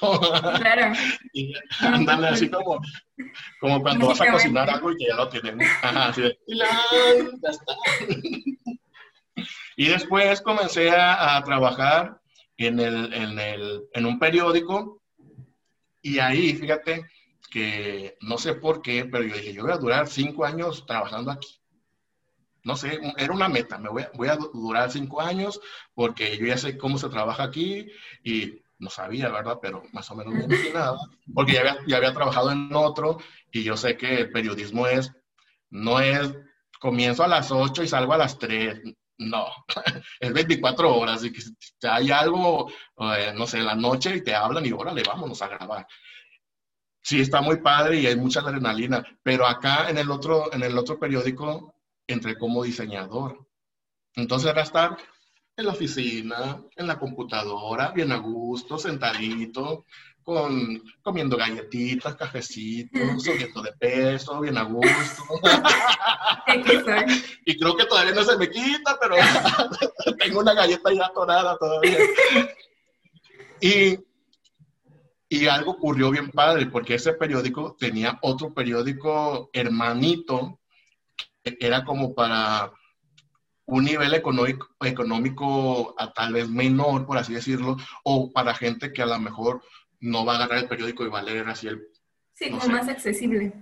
Claro. 0.59 0.93
y 1.33 1.53
así 2.25 2.49
como, 2.49 2.81
como 3.61 3.81
cuando 3.81 4.07
vas 4.07 4.19
a 4.19 4.31
cocinar 4.31 4.69
algo 4.69 4.91
y 4.91 4.97
que 4.97 5.05
ya 5.07 5.15
lo 5.15 5.29
tienen. 5.29 5.61
Ajá, 5.61 6.09
así 6.09 6.21
de, 6.23 6.37
ya 6.45 7.49
está. 7.49 7.73
y 9.77 9.87
después 9.87 10.41
comencé 10.41 10.91
a, 10.91 11.41
trabajar 11.45 12.19
en, 12.57 12.79
el, 12.81 13.13
en, 13.13 13.39
el, 13.39 13.83
en 13.93 14.05
un 14.05 14.19
periódico 14.19 15.01
y 16.01 16.19
ahí, 16.19 16.53
fíjate, 16.53 17.05
que 17.49 18.17
no 18.19 18.37
sé 18.37 18.55
por 18.55 18.81
qué, 18.81 19.05
pero 19.05 19.23
yo 19.23 19.35
dije, 19.35 19.53
yo 19.53 19.63
voy 19.63 19.71
a 19.71 19.77
durar 19.77 20.07
cinco 20.07 20.43
años 20.43 20.85
trabajando 20.85 21.31
aquí 21.31 21.61
no 22.67 22.75
sé, 22.75 22.99
era 23.15 23.31
una 23.31 23.47
meta, 23.47 23.77
me 23.77 23.87
voy 23.87 24.27
a, 24.27 24.35
durar 24.35 24.91
cinco 24.91 25.21
años 25.21 25.61
porque 25.93 26.37
yo 26.37 26.45
ya 26.47 26.57
sé 26.57 26.77
cómo 26.77 26.97
se 26.97 27.07
trabaja 27.07 27.43
aquí 27.43 27.87
y 28.25 28.61
no 28.77 28.89
sabía, 28.89 29.29
¿verdad? 29.29 29.59
Pero 29.61 29.83
más 29.93 30.11
o 30.11 30.15
menos 30.15 30.33
me 30.33 30.43
imaginaba, 30.43 30.99
porque 31.33 31.53
ya 31.53 31.61
había, 31.61 31.77
ya 31.87 31.95
había 31.95 32.13
trabajado 32.13 32.51
en 32.51 32.69
otro 32.75 33.19
y 33.53 33.63
yo 33.63 33.77
sé 33.77 33.95
que 33.95 34.15
el 34.19 34.31
periodismo 34.33 34.85
es, 34.85 35.13
no 35.69 36.01
es, 36.01 36.33
comienzo 36.77 37.23
a 37.23 37.29
las 37.29 37.53
8 37.53 37.83
y 37.83 37.87
salgo 37.87 38.11
a 38.11 38.17
las 38.17 38.37
3, 38.37 38.81
no, 39.19 39.47
es 40.19 40.33
24 40.33 40.93
horas 40.93 41.23
y 41.23 41.31
que 41.31 41.41
hay 41.83 42.11
algo, 42.11 42.69
eh, 42.97 43.31
no 43.33 43.47
sé, 43.47 43.59
en 43.59 43.65
la 43.65 43.75
noche 43.75 44.17
y 44.17 44.23
te 44.25 44.35
hablan 44.35 44.65
y 44.65 44.73
órale, 44.73 45.03
vámonos 45.07 45.41
a 45.41 45.47
grabar. 45.47 45.87
Sí, 47.01 47.21
está 47.21 47.39
muy 47.39 47.61
padre 47.61 48.01
y 48.01 48.07
hay 48.07 48.17
mucha 48.17 48.41
adrenalina, 48.41 49.05
pero 49.23 49.47
acá 49.47 49.89
en 49.89 49.99
el 49.99 50.11
otro, 50.11 50.51
en 50.51 50.63
el 50.63 50.77
otro 50.77 50.99
periódico 50.99 51.76
entré 52.07 52.37
como 52.37 52.63
diseñador. 52.63 53.45
Entonces 54.15 54.49
era 54.49 54.63
estar 54.63 54.97
en 55.57 55.65
la 55.65 55.71
oficina, 55.71 56.63
en 56.75 56.87
la 56.87 56.97
computadora, 56.99 57.91
bien 57.91 58.11
a 58.11 58.17
gusto, 58.17 58.77
sentadito, 58.77 59.85
con, 60.23 60.83
comiendo 61.01 61.37
galletitas, 61.37 62.15
cafecitos, 62.15 63.23
subiendo 63.23 63.61
de 63.61 63.71
peso, 63.73 64.39
bien 64.41 64.57
a 64.57 64.63
gusto. 64.63 65.23
y 67.45 67.57
creo 67.57 67.75
que 67.75 67.85
todavía 67.85 68.13
no 68.13 68.23
se 68.23 68.37
me 68.37 68.49
quita, 68.49 68.97
pero 69.01 69.15
tengo 70.19 70.39
una 70.41 70.53
galleta 70.53 70.93
ya 70.93 71.05
atorada 71.05 71.57
todavía. 71.57 71.97
Y, 73.61 73.97
y 75.29 75.47
algo 75.47 75.71
ocurrió 75.71 76.11
bien 76.11 76.29
padre, 76.29 76.67
porque 76.67 76.95
ese 76.95 77.13
periódico 77.13 77.75
tenía 77.79 78.19
otro 78.21 78.53
periódico 78.53 79.49
hermanito 79.53 80.59
era 81.59 81.83
como 81.83 82.13
para 82.13 82.71
un 83.65 83.83
nivel 83.83 84.13
económico, 84.13 84.67
económico 84.81 85.95
a 85.97 86.11
tal 86.13 86.33
vez 86.33 86.49
menor, 86.49 87.05
por 87.05 87.17
así 87.17 87.33
decirlo, 87.33 87.77
o 88.03 88.31
para 88.31 88.55
gente 88.55 88.93
que 88.93 89.01
a 89.01 89.05
lo 89.05 89.19
mejor 89.19 89.61
no 89.99 90.25
va 90.25 90.33
a 90.33 90.35
agarrar 90.37 90.59
el 90.59 90.69
periódico 90.69 91.05
y 91.05 91.09
va 91.09 91.19
a 91.19 91.23
leer 91.23 91.47
así 91.49 91.67
el... 91.67 91.87
Sí, 92.33 92.49
como 92.49 92.67
más 92.67 92.87
accesible. 92.87 93.53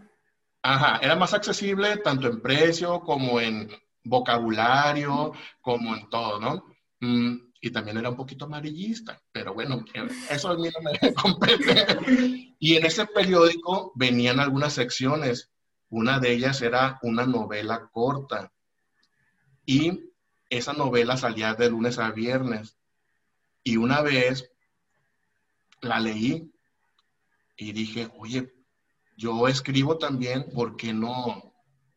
Ajá, 0.61 0.99
era 1.01 1.15
más 1.15 1.33
accesible 1.33 1.97
tanto 1.97 2.27
en 2.27 2.41
precio 2.41 2.99
como 3.01 3.39
en 3.39 3.69
vocabulario, 4.03 5.33
como 5.61 5.95
en 5.95 6.09
todo, 6.09 6.39
¿no? 6.39 6.65
Mm, 6.99 7.45
y 7.61 7.71
también 7.71 7.97
era 7.97 8.09
un 8.09 8.15
poquito 8.15 8.45
amarillista, 8.45 9.19
pero 9.31 9.53
bueno, 9.53 9.83
eso 10.29 10.49
a 10.49 10.55
mí 10.55 10.69
no 10.69 10.91
me 10.91 11.13
compete. 11.15 12.55
Y 12.59 12.75
en 12.75 12.85
ese 12.85 13.07
periódico 13.07 13.91
venían 13.95 14.39
algunas 14.39 14.73
secciones 14.73 15.51
una 15.89 16.19
de 16.19 16.33
ellas 16.33 16.61
era 16.61 16.99
una 17.01 17.25
novela 17.25 17.89
corta 17.91 18.51
y 19.65 20.11
esa 20.49 20.73
novela 20.73 21.17
salía 21.17 21.53
de 21.53 21.69
lunes 21.69 21.97
a 21.99 22.11
viernes. 22.11 22.77
Y 23.63 23.77
una 23.77 24.01
vez 24.01 24.51
la 25.81 25.99
leí 25.99 26.51
y 27.57 27.71
dije, 27.71 28.09
oye, 28.17 28.53
yo 29.17 29.47
escribo 29.47 29.97
también, 29.97 30.51
¿por 30.53 30.75
qué 30.75 30.93
no, 30.93 31.53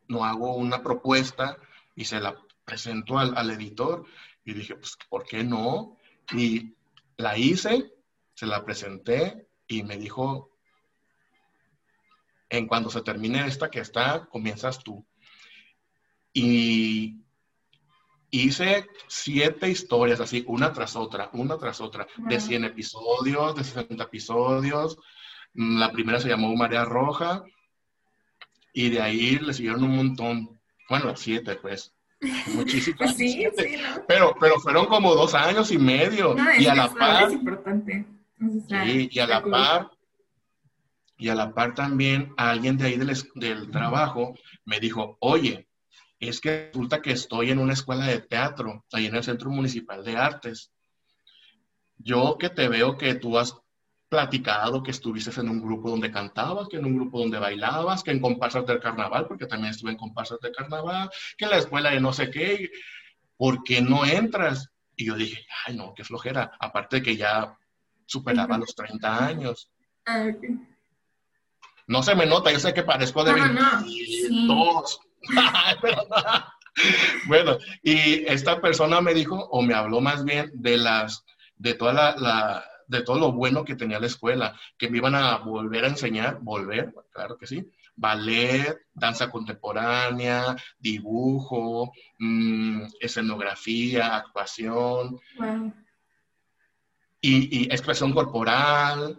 no 0.08 0.24
hago 0.24 0.54
una 0.56 0.82
propuesta 0.82 1.58
y 1.94 2.04
se 2.04 2.20
la 2.20 2.36
presento 2.64 3.18
al, 3.18 3.36
al 3.36 3.50
editor? 3.50 4.06
Y 4.44 4.54
dije, 4.54 4.76
pues, 4.76 4.96
¿por 5.08 5.24
qué 5.24 5.44
no? 5.44 5.96
Y 6.32 6.74
la 7.16 7.36
hice, 7.36 7.92
se 8.34 8.46
la 8.46 8.64
presenté 8.64 9.48
y 9.66 9.82
me 9.82 9.98
dijo, 9.98 10.57
en 12.50 12.66
cuanto 12.66 12.90
se 12.90 13.02
termine 13.02 13.46
esta 13.46 13.70
que 13.70 13.80
está, 13.80 14.26
comienzas 14.26 14.82
tú. 14.82 15.04
Y 16.32 17.16
hice 18.30 18.86
siete 19.06 19.68
historias 19.68 20.20
así, 20.20 20.44
una 20.46 20.72
tras 20.72 20.96
otra, 20.96 21.30
una 21.32 21.58
tras 21.58 21.80
otra, 21.80 22.06
de 22.16 22.40
100 22.40 22.64
episodios, 22.64 23.54
de 23.56 23.64
60 23.64 24.04
episodios. 24.04 24.98
La 25.54 25.90
primera 25.90 26.20
se 26.20 26.28
llamó 26.28 26.54
María 26.54 26.84
Roja 26.84 27.42
y 28.72 28.90
de 28.90 29.00
ahí 29.00 29.38
le 29.38 29.52
siguieron 29.52 29.84
un 29.84 29.96
montón. 29.96 30.60
Bueno, 30.88 31.16
siete, 31.16 31.56
pues. 31.56 31.92
Muchísimas. 32.54 33.14
sí, 33.16 33.46
sí, 33.56 33.76
pero, 34.06 34.34
pero 34.38 34.58
fueron 34.60 34.86
como 34.86 35.14
dos 35.14 35.34
años 35.34 35.70
y 35.72 35.78
medio. 35.78 36.36
y 36.58 36.66
a 36.66 36.88
par. 36.88 37.24
Es 37.24 37.32
importante. 37.32 38.06
sí, 38.68 39.08
y 39.10 39.18
a 39.18 39.26
la 39.26 39.42
par. 39.42 39.90
Y 41.18 41.28
a 41.28 41.34
la 41.34 41.52
par 41.52 41.74
también 41.74 42.32
alguien 42.36 42.78
de 42.78 42.86
ahí 42.86 42.96
del, 42.96 43.14
del 43.34 43.70
trabajo 43.70 44.34
me 44.64 44.78
dijo, 44.78 45.18
oye, 45.20 45.68
es 46.20 46.40
que 46.40 46.70
resulta 46.72 47.02
que 47.02 47.12
estoy 47.12 47.50
en 47.50 47.58
una 47.58 47.72
escuela 47.72 48.06
de 48.06 48.20
teatro, 48.20 48.84
ahí 48.92 49.06
en 49.06 49.16
el 49.16 49.24
Centro 49.24 49.50
Municipal 49.50 50.04
de 50.04 50.16
Artes. 50.16 50.72
Yo 51.96 52.36
que 52.38 52.50
te 52.50 52.68
veo 52.68 52.96
que 52.96 53.14
tú 53.14 53.38
has 53.38 53.54
platicado 54.08 54.82
que 54.82 54.90
estuviste 54.90 55.38
en 55.40 55.48
un 55.48 55.60
grupo 55.60 55.90
donde 55.90 56.10
cantabas, 56.10 56.68
que 56.68 56.78
en 56.78 56.86
un 56.86 56.96
grupo 56.96 57.18
donde 57.18 57.38
bailabas, 57.38 58.02
que 58.02 58.10
en 58.10 58.20
comparsas 58.20 58.66
del 58.66 58.80
carnaval, 58.80 59.26
porque 59.26 59.46
también 59.46 59.70
estuve 59.70 59.90
en 59.90 59.96
comparsas 59.96 60.40
del 60.40 60.52
carnaval, 60.52 61.10
que 61.36 61.44
en 61.44 61.50
la 61.50 61.58
escuela 61.58 61.90
de 61.90 62.00
no 62.00 62.12
sé 62.12 62.30
qué, 62.30 62.70
¿por 63.36 63.62
qué 63.62 63.82
no 63.82 64.06
entras? 64.06 64.70
Y 64.96 65.06
yo 65.06 65.14
dije, 65.14 65.46
ay, 65.66 65.76
no, 65.76 65.92
qué 65.94 66.04
flojera, 66.04 66.52
aparte 66.58 66.96
de 66.96 67.02
que 67.02 67.16
ya 67.16 67.56
superaba 68.06 68.58
los 68.58 68.74
30 68.74 69.26
años. 69.26 69.70
Ah, 70.06 70.30
no 71.88 72.02
se 72.02 72.14
me 72.14 72.26
nota, 72.26 72.52
yo 72.52 72.60
sé 72.60 72.72
que 72.72 72.82
parezco 72.82 73.24
de 73.24 73.32
no, 73.32 74.84
bueno, 77.26 77.58
y 77.82 78.24
esta 78.26 78.60
persona 78.60 79.00
me 79.00 79.14
dijo, 79.14 79.36
o 79.50 79.62
me 79.62 79.74
habló 79.74 80.00
más 80.00 80.24
bien 80.24 80.50
de 80.54 80.76
las, 80.76 81.24
de 81.56 81.74
toda 81.74 82.14
la, 82.16 82.64
de 82.86 83.02
todo 83.02 83.18
lo 83.18 83.32
bueno 83.32 83.64
que 83.64 83.74
tenía 83.74 83.98
la 83.98 84.06
escuela, 84.06 84.54
que 84.76 84.88
me 84.88 84.98
iban 84.98 85.14
a 85.14 85.38
volver 85.38 85.84
a 85.84 85.88
enseñar, 85.88 86.38
volver, 86.40 86.92
claro 87.10 87.36
que 87.36 87.46
sí, 87.46 87.68
ballet, 87.96 88.78
danza 88.92 89.30
contemporánea, 89.30 90.56
dibujo, 90.78 91.92
mm, 92.18 92.82
escenografía, 93.00 94.16
actuación, 94.16 95.18
y, 97.20 97.62
y, 97.62 97.64
expresión 97.64 98.12
corporal, 98.12 99.18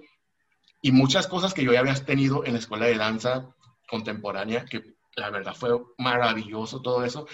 y 0.81 0.91
muchas 0.91 1.27
cosas 1.27 1.53
que 1.53 1.63
yo 1.63 1.73
ya 1.73 1.79
había 1.79 1.95
tenido 1.95 2.45
en 2.45 2.53
la 2.53 2.59
escuela 2.59 2.85
de 2.85 2.97
danza 2.97 3.53
contemporánea 3.87 4.65
que 4.65 4.95
la 5.15 5.29
verdad 5.29 5.53
fue 5.53 5.71
maravilloso 5.97 6.81
todo 6.81 7.03
eso. 7.03 7.27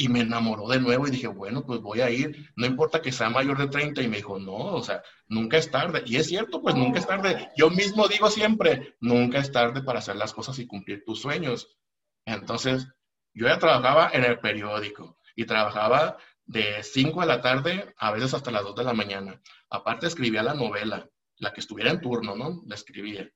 Y 0.00 0.08
me 0.08 0.20
enamoró 0.20 0.68
de 0.68 0.78
nuevo 0.78 1.08
y 1.08 1.10
dije, 1.10 1.26
bueno, 1.26 1.66
pues 1.66 1.80
voy 1.80 2.00
a 2.00 2.10
ir, 2.10 2.52
no 2.54 2.66
importa 2.66 3.02
que 3.02 3.10
sea 3.10 3.30
mayor 3.30 3.58
de 3.58 3.66
30. 3.66 4.00
Y 4.00 4.08
me 4.08 4.18
dijo, 4.18 4.38
no, 4.38 4.54
o 4.54 4.82
sea, 4.82 5.02
nunca 5.26 5.56
es 5.56 5.70
tarde. 5.72 6.04
Y 6.06 6.16
es 6.16 6.28
cierto, 6.28 6.62
pues 6.62 6.76
nunca 6.76 7.00
es 7.00 7.06
tarde. 7.06 7.50
Yo 7.56 7.68
mismo 7.68 8.06
digo 8.06 8.30
siempre, 8.30 8.96
nunca 9.00 9.38
es 9.38 9.50
tarde 9.50 9.82
para 9.82 9.98
hacer 9.98 10.14
las 10.14 10.32
cosas 10.32 10.58
y 10.60 10.68
cumplir 10.68 11.04
tus 11.04 11.20
sueños. 11.20 11.76
Entonces, 12.24 12.86
yo 13.34 13.48
ya 13.48 13.58
trabajaba 13.58 14.10
en 14.12 14.24
el 14.24 14.38
periódico 14.38 15.18
y 15.34 15.46
trabajaba 15.46 16.16
de 16.46 16.82
5 16.82 17.20
de 17.20 17.26
la 17.26 17.40
tarde 17.40 17.94
a 17.98 18.12
veces 18.12 18.34
hasta 18.34 18.52
las 18.52 18.62
2 18.62 18.76
de 18.76 18.84
la 18.84 18.92
mañana. 18.92 19.40
Aparte 19.68 20.06
escribía 20.06 20.42
la 20.44 20.54
novela, 20.54 21.08
la 21.38 21.52
que 21.52 21.60
estuviera 21.60 21.90
en 21.90 22.00
turno, 22.00 22.36
¿no? 22.36 22.62
La 22.66 22.74
escribía. 22.74 23.30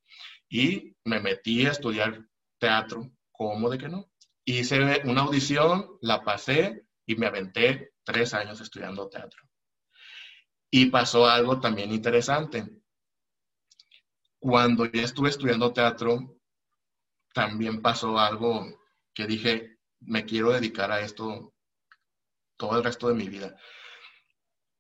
Y 0.48 0.94
me 1.04 1.20
metí 1.20 1.66
a 1.66 1.70
estudiar 1.70 2.26
teatro 2.58 3.10
¿Cómo 3.42 3.70
de 3.70 3.78
que 3.78 3.88
no? 3.88 4.08
Hice 4.44 5.02
una 5.04 5.22
audición, 5.22 5.98
la 6.00 6.22
pasé 6.22 6.86
y 7.06 7.16
me 7.16 7.26
aventé 7.26 7.92
tres 8.04 8.34
años 8.34 8.60
estudiando 8.60 9.08
teatro. 9.08 9.42
Y 10.70 10.86
pasó 10.86 11.26
algo 11.26 11.58
también 11.58 11.90
interesante. 11.92 12.68
Cuando 14.38 14.86
ya 14.86 15.02
estuve 15.02 15.28
estudiando 15.28 15.72
teatro, 15.72 16.36
también 17.34 17.82
pasó 17.82 18.16
algo 18.18 18.64
que 19.12 19.26
dije, 19.26 19.78
me 20.00 20.24
quiero 20.24 20.52
dedicar 20.52 20.92
a 20.92 21.00
esto 21.00 21.52
todo 22.56 22.76
el 22.78 22.84
resto 22.84 23.08
de 23.08 23.14
mi 23.14 23.28
vida. 23.28 23.56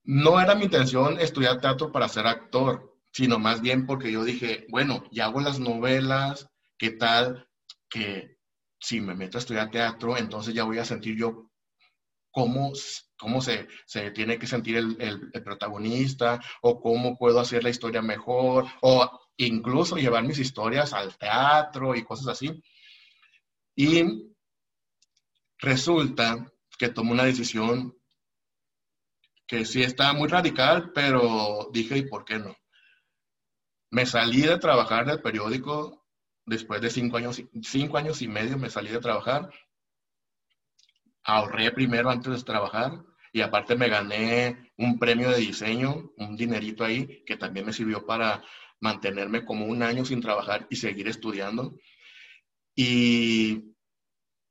No 0.04 0.40
era 0.40 0.54
mi 0.54 0.64
intención 0.64 1.18
estudiar 1.18 1.60
teatro 1.60 1.90
para 1.90 2.08
ser 2.08 2.28
actor, 2.28 2.91
sino 3.12 3.38
más 3.38 3.60
bien 3.60 3.86
porque 3.86 4.10
yo 4.10 4.24
dije, 4.24 4.66
bueno, 4.70 5.04
ya 5.12 5.26
hago 5.26 5.40
las 5.40 5.60
novelas, 5.60 6.48
¿qué 6.78 6.90
tal 6.90 7.48
que 7.88 8.38
si 8.80 9.00
me 9.00 9.14
meto 9.14 9.38
a 9.38 9.40
estudiar 9.40 9.70
teatro, 9.70 10.16
entonces 10.16 10.54
ya 10.54 10.64
voy 10.64 10.78
a 10.78 10.84
sentir 10.84 11.16
yo 11.16 11.50
cómo, 12.32 12.72
cómo 13.16 13.40
se, 13.40 13.68
se 13.86 14.10
tiene 14.10 14.38
que 14.38 14.46
sentir 14.46 14.76
el, 14.76 14.96
el, 15.00 15.42
protagonista 15.44 16.40
o 16.62 16.80
cómo 16.80 17.16
puedo 17.16 17.38
hacer 17.38 17.62
la 17.62 17.70
historia 17.70 18.02
mejor 18.02 18.66
o 18.80 19.20
incluso 19.36 19.96
llevar 19.96 20.24
mis 20.24 20.38
historias 20.38 20.92
al 20.92 21.16
teatro 21.16 21.94
y 21.94 22.02
cosas 22.02 22.28
así. 22.28 22.62
Y 23.76 24.32
resulta 25.58 26.52
que 26.76 26.88
tomé 26.88 27.12
una 27.12 27.24
decisión 27.24 27.96
que 29.46 29.64
sí 29.64 29.82
está 29.82 30.12
muy 30.12 30.28
radical, 30.28 30.92
pero 30.94 31.68
dije, 31.72 31.98
¿y 31.98 32.08
por 32.08 32.24
qué 32.24 32.38
no? 32.38 32.56
Me 33.92 34.04
salí 34.06 34.40
de 34.40 34.58
trabajar 34.58 35.06
del 35.06 35.22
periódico 35.22 36.02
Después 36.44 36.80
de 36.80 36.90
cinco 36.90 37.18
años, 37.18 37.42
cinco 37.62 37.98
años 37.98 38.20
y 38.20 38.28
medio 38.28 38.58
me 38.58 38.70
salí 38.70 38.90
de 38.90 38.98
trabajar. 38.98 39.50
Ahorré 41.24 41.70
primero 41.70 42.10
antes 42.10 42.32
de 42.32 42.42
trabajar 42.42 43.04
y 43.32 43.42
aparte 43.42 43.76
me 43.76 43.88
gané 43.88 44.72
un 44.76 44.98
premio 44.98 45.30
de 45.30 45.38
diseño, 45.38 46.12
un 46.16 46.36
dinerito 46.36 46.84
ahí, 46.84 47.22
que 47.24 47.36
también 47.36 47.66
me 47.66 47.72
sirvió 47.72 48.04
para 48.04 48.42
mantenerme 48.80 49.44
como 49.44 49.66
un 49.66 49.82
año 49.82 50.04
sin 50.04 50.20
trabajar 50.20 50.66
y 50.68 50.76
seguir 50.76 51.06
estudiando. 51.06 51.76
Y 52.74 53.76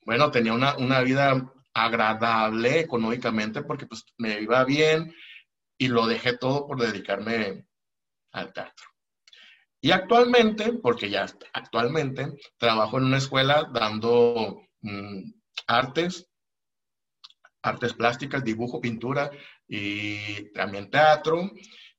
bueno, 0.06 0.32
tenía 0.32 0.54
una, 0.54 0.78
una 0.78 1.02
vida 1.02 1.54
agradable 1.74 2.80
económicamente 2.80 3.64
porque 3.64 3.86
pues 3.86 4.06
me 4.18 4.42
iba 4.42 4.64
bien 4.64 5.14
y 5.78 5.90
lo 5.90 6.08
dejé 6.08 6.38
todo 6.38 6.68
por 6.68 6.80
dedicarme 6.80 7.66
al 8.32 8.54
teatro. 8.54 8.91
Y 9.82 9.92
actualmente, 9.92 10.74
porque 10.74 11.10
ya 11.10 11.26
actualmente, 11.54 12.28
trabajo 12.58 13.00
en 13.00 13.06
una 13.06 13.18
escuela 13.18 13.68
dando 13.74 14.62
mm, 14.82 15.32
artes, 15.68 16.28
artes 17.64 17.94
plásticas, 17.94 18.44
dibujo, 18.44 18.80
pintura 18.80 19.32
y 19.68 20.52
también 20.54 20.92
teatro. 20.92 21.52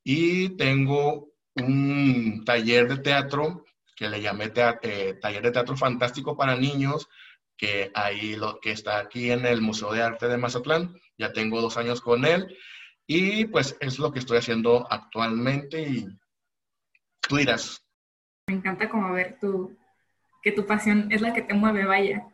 Y 0.05 0.51
tengo 0.57 1.33
un 1.57 2.45
taller 2.45 2.89
de 2.89 2.99
teatro 2.99 3.65
que 3.97 4.09
le 4.09 4.23
llamé 4.23 4.53
eh, 4.83 5.19
taller 5.21 5.43
de 5.43 5.51
teatro 5.51 5.77
fantástico 5.77 6.37
para 6.37 6.57
niños, 6.57 7.09
que 7.57 7.91
ahí 7.95 8.37
que 8.61 8.73
está 8.73 8.99
aquí 8.99 9.31
en 9.31 9.45
el 9.45 9.61
Museo 9.61 9.93
de 9.93 10.03
Arte 10.03 10.29
de 10.29 10.39
Mazatlán. 10.39 10.95
Ya 11.19 11.33
tengo 11.33 11.61
dos 11.61 11.77
años 11.77 12.01
con 12.01 12.25
él 12.25 12.57
y 13.07 13.47
pues 13.47 13.77
es 13.81 13.99
lo 13.99 14.13
que 14.13 14.21
estoy 14.21 14.39
haciendo 14.39 14.87
actualmente 14.91 15.83
y 15.83 16.07
tú 17.29 17.37
dirás. 17.37 17.85
Me 18.47 18.55
encanta 18.55 18.89
como 18.89 19.13
ver 19.13 19.39
tu, 19.41 19.77
que 20.43 20.53
tu 20.53 20.67
pasión 20.67 21.11
es 21.11 21.21
la 21.21 21.33
que 21.33 21.43
te 21.43 21.55
mueve, 21.55 21.85
vaya. 21.85 22.27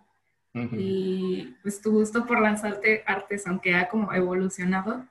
Y 0.73 1.55
pues 1.63 1.81
tu 1.81 1.93
gusto 1.93 2.27
por 2.27 2.41
lanzarte 2.41 3.05
artes, 3.07 3.47
aunque 3.47 3.77
ha 3.77 3.89
como 3.89 4.13
evolucionado, 4.13 5.07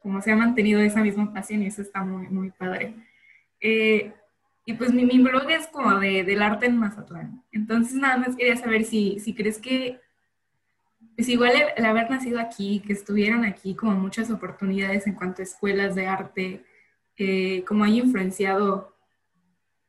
como 0.00 0.20
se 0.20 0.32
ha 0.32 0.36
mantenido 0.36 0.80
esa 0.80 1.00
misma 1.00 1.32
pasión 1.32 1.62
y 1.62 1.68
eso 1.68 1.80
está 1.80 2.04
muy, 2.04 2.26
muy 2.28 2.50
padre. 2.50 2.94
Eh, 3.60 4.12
y 4.66 4.74
pues 4.74 4.92
mi, 4.92 5.06
mi, 5.06 5.18
blog 5.18 5.50
es 5.50 5.66
como 5.68 5.98
de, 5.98 6.24
del 6.24 6.42
arte 6.42 6.66
en 6.66 6.76
Mazatlán. 6.76 7.42
Entonces 7.52 7.94
nada 7.94 8.18
más 8.18 8.36
quería 8.36 8.56
saber 8.56 8.84
si, 8.84 9.18
si 9.18 9.34
crees 9.34 9.58
que, 9.58 9.98
pues 11.16 11.28
igual 11.28 11.52
el, 11.76 11.84
haber 11.86 12.10
nacido 12.10 12.38
aquí, 12.38 12.82
que 12.86 12.92
estuvieran 12.92 13.44
aquí 13.44 13.74
como 13.74 13.92
muchas 13.92 14.30
oportunidades 14.30 15.06
en 15.06 15.14
cuanto 15.14 15.40
a 15.40 15.44
escuelas 15.44 15.94
de 15.94 16.06
arte, 16.06 16.64
eh, 17.16 17.64
como 17.66 17.84
hay 17.84 17.98
influenciado 17.98 18.91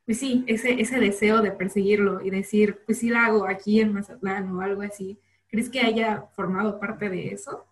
pues 0.06 0.20
sí, 0.20 0.44
ese, 0.48 0.82
ese 0.82 1.00
deseo 1.00 1.42
de 1.42 1.52
perseguirlo 1.52 2.22
y 2.22 2.30
decir, 2.30 2.84
pues 2.86 3.00
sí 3.00 3.10
la 3.10 3.26
hago 3.26 3.48
aquí 3.48 3.80
en 3.80 3.94
Mazatlán 3.94 4.52
o 4.56 4.62
algo 4.62 4.82
así. 4.82 5.18
¿Crees 5.48 5.70
que 5.70 5.80
haya 5.80 6.26
formado 6.36 6.80
parte 6.80 7.10
de 7.10 7.28
eso? 7.28 7.66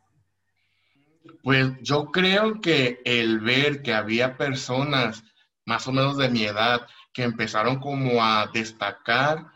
Pues 1.44 1.74
yo 1.82 2.06
creo 2.12 2.62
que 2.62 3.02
el 3.06 3.40
ver 3.40 3.82
que 3.82 3.94
había 3.94 4.38
personas 4.38 5.24
más 5.66 5.88
o 5.88 5.92
menos 5.92 6.18
de 6.18 6.30
mi 6.30 6.44
edad 6.44 6.88
que 7.14 7.24
empezaron 7.24 7.80
como 7.80 8.24
a 8.24 8.50
destacar 8.54 9.52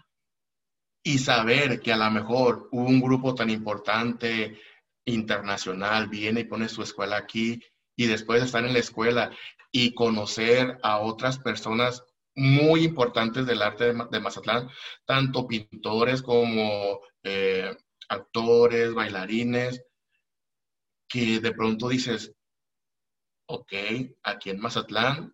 y 1.04 1.20
saber 1.20 1.80
que 1.80 1.94
a 1.94 1.98
lo 1.98 2.10
mejor 2.12 2.68
un 2.72 3.00
grupo 3.00 3.36
tan 3.36 3.50
importante 3.50 4.60
internacional 5.06 6.08
viene 6.08 6.42
y 6.42 6.46
pone 6.46 6.68
su 6.68 6.82
escuela 6.82 7.18
aquí 7.18 7.62
y 7.96 8.08
después 8.08 8.42
de 8.42 8.48
estar 8.48 8.66
en 8.66 8.74
la 8.74 8.80
escuela 8.80 9.32
y 9.72 9.94
conocer 9.94 10.78
a 10.82 11.00
otras 11.00 11.38
personas 11.38 12.04
muy 12.36 12.84
importantes 12.84 13.46
del 13.46 13.62
arte 13.62 13.94
de, 13.94 14.20
Mazatlán, 14.20 14.70
tanto 15.06 15.48
pintores 15.48 16.22
como 16.22 17.00
eh, 17.24 17.76
actores, 18.10 18.94
bailarines, 18.94 19.84
que 21.08 21.40
de 21.40 21.52
pronto 21.54 21.88
dices, 21.88 22.34
ok, 23.48 23.74
aquí 24.24 24.50
en 24.50 24.60
Mazatlán 24.60 25.34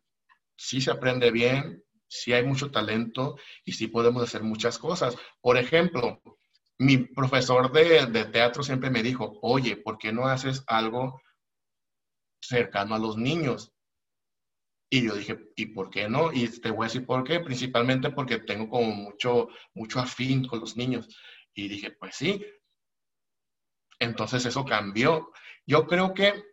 sí 0.56 0.82
se 0.82 0.92
aprende 0.92 1.32
bien, 1.32 1.84
sí 2.08 2.34
hay 2.34 2.44
mucho 2.44 2.72
talento 2.72 3.38
y 3.66 3.72
sí 3.74 3.88
podemos 3.88 4.22
hacer 4.24 4.44
muchas 4.44 4.78
cosas. 4.78 5.18
Por 5.42 5.58
ejemplo, 5.58 6.22
mi 6.78 6.98
profesor 6.98 7.72
de, 7.72 8.06
de 8.08 8.26
teatro 8.26 8.64
siempre 8.64 8.90
me 8.90 9.02
dijo, 9.02 9.40
oye, 9.42 9.78
¿por 9.78 9.98
qué 9.98 10.12
no 10.12 10.28
haces 10.28 10.64
algo 10.68 11.22
cercano 12.42 12.96
a 12.96 13.00
los 13.00 13.18
niños? 13.18 13.74
Y 14.94 15.06
yo 15.06 15.16
dije, 15.16 15.40
¿y 15.56 15.68
por 15.68 15.90
qué 15.90 16.10
no? 16.10 16.34
Y 16.34 16.50
te 16.50 16.70
voy 16.70 16.84
a 16.84 16.88
decir 16.88 17.06
por 17.06 17.24
qué, 17.24 17.40
principalmente 17.40 18.10
porque 18.10 18.40
tengo 18.40 18.70
como 18.70 18.92
mucho, 18.94 19.48
mucho 19.74 20.02
afín 20.02 20.46
con 20.46 20.60
los 20.60 20.76
niños. 20.76 21.08
Y 21.54 21.70
dije, 21.70 21.92
pues 21.92 22.16
sí. 22.16 22.46
Entonces 24.00 24.46
eso 24.46 24.66
cambió. 24.66 25.32
Yo 25.66 25.88
creo 25.88 26.14
que 26.14 26.44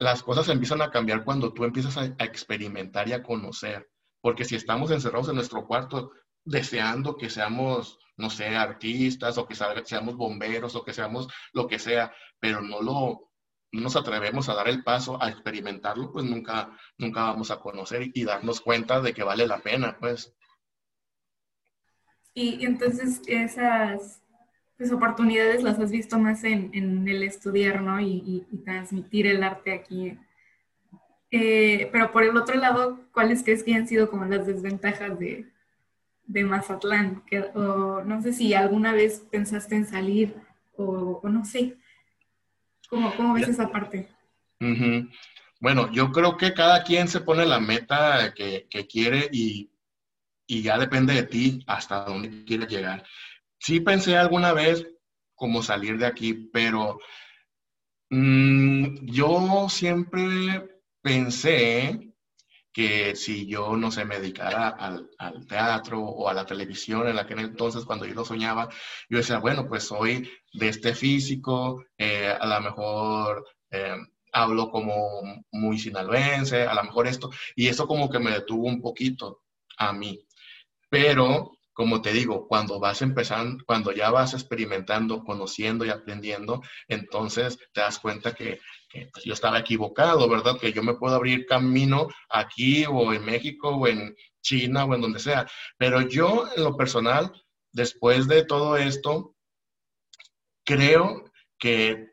las 0.00 0.24
cosas 0.24 0.48
empiezan 0.48 0.82
a 0.82 0.90
cambiar 0.90 1.24
cuando 1.24 1.52
tú 1.52 1.64
empiezas 1.64 1.96
a, 1.96 2.06
experimentar 2.18 3.08
y 3.08 3.12
a 3.12 3.22
conocer. 3.22 3.88
Porque 4.20 4.44
si 4.44 4.56
estamos 4.56 4.90
encerrados 4.90 5.28
en 5.28 5.36
nuestro 5.36 5.64
cuarto 5.64 6.10
deseando 6.44 7.16
que 7.16 7.30
seamos, 7.30 8.00
no 8.16 8.28
sé, 8.28 8.56
artistas 8.56 9.38
o 9.38 9.46
que 9.46 9.54
seamos 9.54 10.16
bomberos 10.16 10.74
o 10.74 10.84
que 10.84 10.92
seamos 10.92 11.28
lo 11.52 11.68
que 11.68 11.78
sea, 11.78 12.12
pero 12.40 12.60
no 12.60 12.82
lo, 12.82 13.27
no 13.72 13.82
nos 13.82 13.96
atrevemos 13.96 14.48
a 14.48 14.54
dar 14.54 14.68
el 14.68 14.82
paso 14.82 15.22
a 15.22 15.28
experimentarlo, 15.28 16.10
pues 16.12 16.24
nunca, 16.24 16.76
nunca 16.96 17.22
vamos 17.22 17.50
a 17.50 17.60
conocer 17.60 18.10
y, 18.14 18.24
darnos 18.24 18.60
cuenta 18.60 19.00
de 19.00 19.12
que 19.12 19.22
vale 19.22 19.46
la 19.46 19.58
pena, 19.58 19.96
pues. 19.98 20.34
Y, 22.34 22.64
entonces 22.64 23.20
esas 23.26 24.22
pues, 24.76 24.92
oportunidades 24.92 25.62
las 25.62 25.78
has 25.78 25.90
visto 25.90 26.18
más 26.18 26.44
en, 26.44 27.06
el 27.06 27.22
estudiar, 27.22 27.82
¿no? 27.82 28.00
Y, 28.00 28.46
transmitir 28.64 29.26
el 29.26 29.42
arte 29.42 29.72
aquí. 29.72 30.18
Eh, 31.30 31.90
pero 31.92 32.10
por 32.10 32.22
el 32.22 32.36
otro 32.36 32.56
lado, 32.56 33.00
¿cuáles 33.12 33.42
crees 33.42 33.62
que 33.62 33.74
han 33.74 33.86
sido 33.86 34.08
como 34.08 34.24
las 34.24 34.46
desventajas 34.46 35.18
de, 35.18 35.46
de 36.24 36.44
Mazatlán? 36.44 37.22
Que, 37.26 37.40
o 37.54 38.02
no 38.02 38.22
sé 38.22 38.32
si 38.32 38.54
alguna 38.54 38.94
vez 38.94 39.26
pensaste 39.30 39.76
en 39.76 39.86
salir 39.86 40.34
o, 40.76 41.20
o 41.22 41.28
no 41.28 41.44
sé. 41.44 41.76
¿Cómo, 42.88 43.34
ves 43.34 43.48
esa 43.48 43.70
parte? 43.70 44.08
Bueno, 45.60 45.90
yo 45.92 46.10
creo 46.12 46.36
que 46.36 46.54
cada 46.54 46.82
quien 46.84 47.08
se 47.08 47.20
pone 47.20 47.44
la 47.44 47.60
meta 47.60 48.32
que, 48.34 48.66
quiere 48.88 49.28
y, 49.32 49.70
ya 50.46 50.78
depende 50.78 51.14
de 51.14 51.24
ti 51.24 51.64
hasta 51.66 52.04
dónde 52.04 52.44
quieres 52.44 52.68
llegar. 52.68 53.04
Sí 53.58 53.80
pensé 53.80 54.16
alguna 54.16 54.52
vez 54.52 54.86
como 55.34 55.62
salir 55.62 55.98
de 55.98 56.06
aquí, 56.06 56.34
pero 56.52 56.98
mm, 58.10 59.06
yo 59.06 59.68
siempre 59.68 60.80
pensé 61.02 62.08
que 62.72 63.16
si 63.16 63.46
yo, 63.46 63.76
no 63.76 63.90
sé, 63.90 64.04
me 64.04 64.20
dedicara 64.20 64.68
al, 64.68 65.10
teatro 65.48 66.00
o 66.00 66.28
a 66.28 66.34
la 66.34 66.46
televisión, 66.46 67.08
en 67.08 67.16
la 67.16 67.26
que 67.26 67.34
entonces 67.34 67.84
cuando 67.84 68.06
yo 68.06 68.14
lo 68.14 68.24
soñaba, 68.24 68.68
yo 69.08 69.18
decía, 69.18 69.38
bueno, 69.38 69.66
pues 69.68 69.84
soy 69.84 70.30
de 70.52 70.68
este 70.68 70.94
físico, 70.94 71.84
eh, 71.96 72.28
a 72.28 72.46
lo 72.46 72.60
mejor 72.60 73.44
eh, 73.70 73.96
hablo 74.32 74.70
como 74.70 75.20
muy 75.52 75.78
sinaloense, 75.78 76.62
a 76.62 76.74
lo 76.74 76.84
mejor 76.84 77.06
esto, 77.06 77.30
y 77.56 77.68
eso 77.68 77.86
como 77.86 78.08
que 78.10 78.18
me 78.18 78.30
detuvo 78.30 78.66
un 78.66 78.80
poquito 78.80 79.42
a 79.78 79.92
mí. 79.92 80.20
Pero 80.90 81.58
como 81.78 82.02
te 82.02 82.12
digo, 82.12 82.48
cuando 82.48 82.80
vas 82.80 83.02
empezando, 83.02 83.62
cuando 83.64 83.92
ya 83.92 84.10
vas 84.10 84.34
experimentando, 84.34 85.22
conociendo 85.22 85.84
y 85.84 85.90
aprendiendo, 85.90 86.60
entonces 86.88 87.56
te 87.72 87.80
das 87.80 88.00
cuenta 88.00 88.34
que, 88.34 88.58
pues, 89.12 89.24
yo 89.24 89.32
estaba 89.32 89.60
equivocado, 89.60 90.28
¿verdad? 90.28 90.58
Que 90.58 90.72
yo 90.72 90.82
me 90.82 90.94
puedo 90.94 91.14
abrir 91.14 91.46
camino 91.46 92.08
aquí 92.30 92.84
o 92.84 93.12
en 93.12 93.24
México 93.24 93.68
o 93.68 93.86
en 93.86 94.12
China 94.42 94.86
o 94.86 94.94
en 94.96 95.02
donde 95.02 95.20
sea. 95.20 95.46
Pero 95.76 96.00
yo, 96.00 96.48
en 96.56 96.64
lo 96.64 96.76
personal, 96.76 97.30
después 97.72 98.26
de 98.26 98.44
todo 98.44 98.76
esto, 98.76 99.36
creo 100.68 101.24
que 101.58 102.12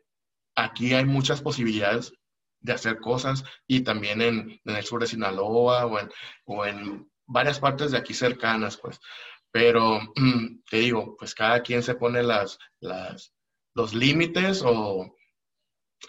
aquí 0.54 0.94
hay 0.94 1.04
muchas 1.04 1.42
posibilidades 1.42 2.14
de 2.60 2.72
hacer 2.72 3.00
cosas 3.00 3.44
y 3.66 3.82
también 3.82 4.22
en, 4.22 4.60
el 4.64 4.82
sur 4.82 5.02
de 5.02 5.06
Sinaloa 5.06 5.84
o 5.84 6.00
en, 6.00 6.08
o 6.46 6.64
en 6.64 7.10
varias 7.26 7.60
partes 7.60 7.90
de 7.90 7.98
aquí 7.98 8.14
cercanas, 8.14 8.78
pues. 8.78 8.98
Pero 9.50 10.00
te 10.70 10.78
digo, 10.78 11.16
pues 11.18 11.34
cada 11.34 11.62
quien 11.62 11.82
se 11.82 11.96
pone 11.96 12.22
las, 12.22 12.58
las, 12.80 13.34
los 13.74 13.92
límites 13.92 14.62
o 14.64 15.14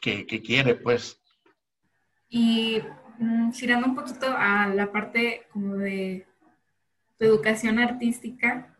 que, 0.01 0.25
quiere, 0.25 0.75
pues. 0.75 1.21
Y 2.29 2.81
mm, 3.19 3.51
girando 3.51 3.87
un 3.87 3.95
poquito 3.95 4.27
a 4.29 4.67
la 4.67 4.89
parte 4.89 5.47
como 5.51 5.75
de 5.75 6.25
tu 7.17 7.25
educación 7.25 7.79
artística, 7.79 8.76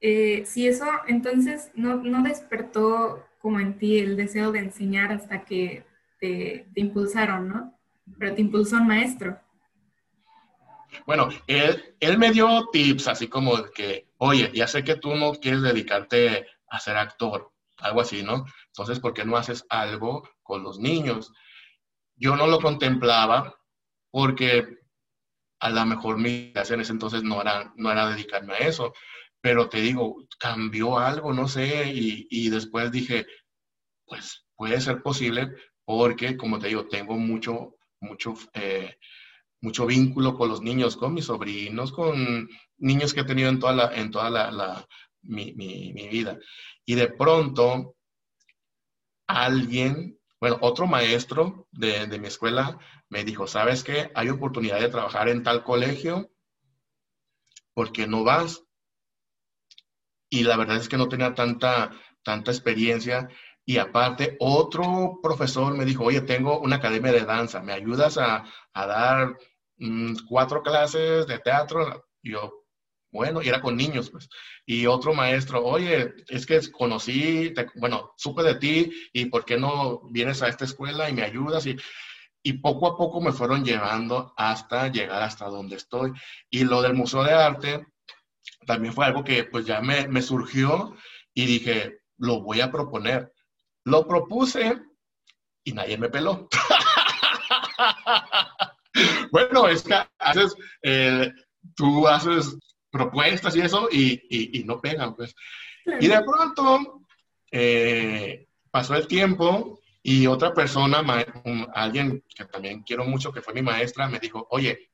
eh, 0.00 0.44
si 0.46 0.66
eso 0.68 0.86
entonces 1.06 1.70
no, 1.74 1.96
no, 1.96 2.22
despertó 2.22 3.26
como 3.40 3.60
en 3.60 3.78
ti 3.78 3.98
el 3.98 4.16
deseo 4.16 4.52
de 4.52 4.60
enseñar 4.60 5.12
hasta 5.12 5.44
que 5.44 5.84
te, 6.20 6.68
te 6.74 6.80
impulsaron, 6.80 7.48
¿no? 7.48 7.78
Pero 8.18 8.34
te 8.34 8.40
impulsó 8.40 8.76
un 8.76 8.86
maestro. 8.86 9.38
Bueno, 11.06 11.28
él, 11.46 11.94
él 12.00 12.18
me 12.18 12.32
dio 12.32 12.68
tips 12.72 13.08
así 13.08 13.28
como 13.28 13.64
que, 13.74 14.08
oye, 14.18 14.50
ya 14.54 14.66
sé 14.66 14.84
que 14.84 14.96
tú 14.96 15.14
no 15.14 15.32
quieres 15.32 15.62
dedicarte 15.62 16.46
a 16.68 16.80
ser 16.80 16.96
actor, 16.96 17.52
algo 17.78 18.00
así, 18.00 18.22
¿no? 18.22 18.46
Entonces, 18.68 19.00
¿por 19.00 19.14
qué 19.14 19.24
no 19.24 19.36
haces 19.36 19.64
algo 19.68 20.28
con 20.42 20.62
los 20.62 20.78
niños? 20.78 21.32
Yo 22.16 22.36
no 22.36 22.46
lo 22.46 22.60
contemplaba 22.60 23.54
porque 24.10 24.78
a 25.60 25.70
lo 25.70 25.86
mejor 25.86 26.18
mi 26.18 26.50
idea 26.50 26.62
en 26.68 26.80
ese 26.80 26.92
entonces 26.92 27.22
no 27.22 27.40
era, 27.40 27.72
no 27.76 27.90
era 27.90 28.08
dedicarme 28.08 28.54
a 28.54 28.58
eso, 28.58 28.92
pero 29.40 29.68
te 29.68 29.80
digo, 29.80 30.16
cambió 30.38 30.98
algo, 30.98 31.32
no 31.32 31.48
sé, 31.48 31.92
y, 31.92 32.26
y 32.30 32.50
después 32.50 32.90
dije, 32.90 33.26
pues 34.06 34.46
puede 34.56 34.80
ser 34.80 35.02
posible 35.02 35.48
porque, 35.84 36.36
como 36.36 36.58
te 36.58 36.68
digo, 36.68 36.86
tengo 36.86 37.16
mucho, 37.16 37.76
mucho 38.00 38.34
eh, 38.54 38.96
mucho 39.60 39.86
vínculo 39.86 40.36
con 40.36 40.48
los 40.48 40.60
niños, 40.62 40.96
con 40.96 41.14
mis 41.14 41.26
sobrinos, 41.26 41.92
con 41.92 42.48
niños 42.78 43.12
que 43.12 43.20
he 43.20 43.24
tenido 43.24 43.48
en 43.48 43.58
toda, 43.58 43.72
la, 43.72 43.94
en 43.94 44.10
toda 44.10 44.30
la, 44.30 44.86
mi, 45.22 45.52
vida. 45.52 46.38
Y 46.84 46.94
de 46.94 47.08
pronto, 47.08 47.96
alguien, 49.26 50.18
bueno, 50.40 50.58
otro 50.60 50.86
maestro 50.86 51.66
de, 51.72 52.06
de, 52.06 52.18
mi 52.18 52.28
escuela 52.28 52.78
me 53.08 53.24
dijo, 53.24 53.46
¿sabes 53.46 53.82
qué? 53.82 54.10
Hay 54.14 54.28
oportunidad 54.28 54.80
de 54.80 54.88
trabajar 54.88 55.28
en 55.28 55.42
tal 55.42 55.64
colegio, 55.64 56.30
¿por 57.74 57.92
qué 57.92 58.06
no 58.06 58.24
vas? 58.24 58.62
Y 60.30 60.42
la 60.44 60.56
verdad 60.56 60.76
es 60.76 60.88
que 60.88 60.96
no 60.96 61.08
tenía 61.08 61.34
tanta, 61.34 61.90
tanta 62.22 62.50
experiencia. 62.50 63.28
Y 63.64 63.78
aparte, 63.78 64.36
otro 64.40 65.20
profesor 65.22 65.76
me 65.76 65.84
dijo, 65.84 66.04
oye, 66.04 66.22
tengo 66.22 66.60
una 66.60 66.76
academia 66.76 67.12
de 67.12 67.24
danza, 67.24 67.62
¿me 67.62 67.72
ayudas 67.72 68.18
a, 68.18 68.44
a 68.72 68.86
dar 68.86 69.36
Mm, 69.78 70.14
cuatro 70.28 70.62
clases 70.62 71.26
de 71.26 71.38
teatro. 71.38 72.04
yo, 72.22 72.64
bueno, 73.12 73.42
y 73.42 73.48
era 73.48 73.60
con 73.60 73.76
niños, 73.76 74.10
pues. 74.10 74.28
Y 74.66 74.86
otro 74.86 75.14
maestro, 75.14 75.64
oye, 75.64 76.14
es 76.28 76.46
que 76.46 76.60
conocí, 76.72 77.54
bueno, 77.76 78.12
supe 78.16 78.42
de 78.42 78.56
ti 78.56 78.90
y 79.12 79.26
por 79.26 79.44
qué 79.44 79.56
no 79.58 80.02
vienes 80.10 80.42
a 80.42 80.48
esta 80.48 80.64
escuela 80.64 81.08
y 81.08 81.14
me 81.14 81.22
ayudas. 81.22 81.66
Y, 81.66 81.76
y 82.42 82.54
poco 82.54 82.86
a 82.88 82.96
poco 82.96 83.20
me 83.20 83.32
fueron 83.32 83.64
llevando 83.64 84.34
hasta 84.36 84.88
llegar 84.88 85.22
hasta 85.22 85.46
donde 85.46 85.76
estoy. 85.76 86.12
Y 86.50 86.64
lo 86.64 86.82
del 86.82 86.94
Museo 86.94 87.24
de 87.24 87.32
Arte 87.32 87.86
también 88.66 88.92
fue 88.92 89.06
algo 89.06 89.24
que 89.24 89.44
pues 89.44 89.66
ya 89.66 89.80
me, 89.80 90.08
me 90.08 90.22
surgió 90.22 90.94
y 91.34 91.46
dije, 91.46 92.00
lo 92.18 92.42
voy 92.42 92.60
a 92.60 92.70
proponer. 92.70 93.32
Lo 93.84 94.06
propuse 94.06 94.80
y 95.64 95.72
nadie 95.72 95.96
me 95.96 96.08
peló. 96.08 96.48
bueno, 99.32 99.68
es 99.68 99.82
que 99.82 99.94
haces, 100.18 100.54
eh, 100.82 101.32
tú 101.74 102.06
haces 102.06 102.56
propuestas 102.90 103.56
y 103.56 103.60
eso 103.60 103.88
y, 103.90 104.62
no 104.66 104.80
pegan, 104.80 105.14
pues. 105.14 105.34
Y 106.00 106.06
de 106.06 106.22
pronto 106.22 107.02
eh, 107.50 108.46
pasó 108.70 108.94
el 108.94 109.06
tiempo 109.06 109.80
y 110.02 110.26
otra 110.26 110.52
persona, 110.52 111.04
alguien 111.74 112.24
que 112.34 112.44
también 112.46 112.82
quiero 112.82 113.04
mucho, 113.04 113.32
que 113.32 113.42
fue 113.42 113.54
mi 113.54 113.62
maestra, 113.62 114.08
me 114.08 114.18
dijo, 114.18 114.46
oye, 114.50 114.90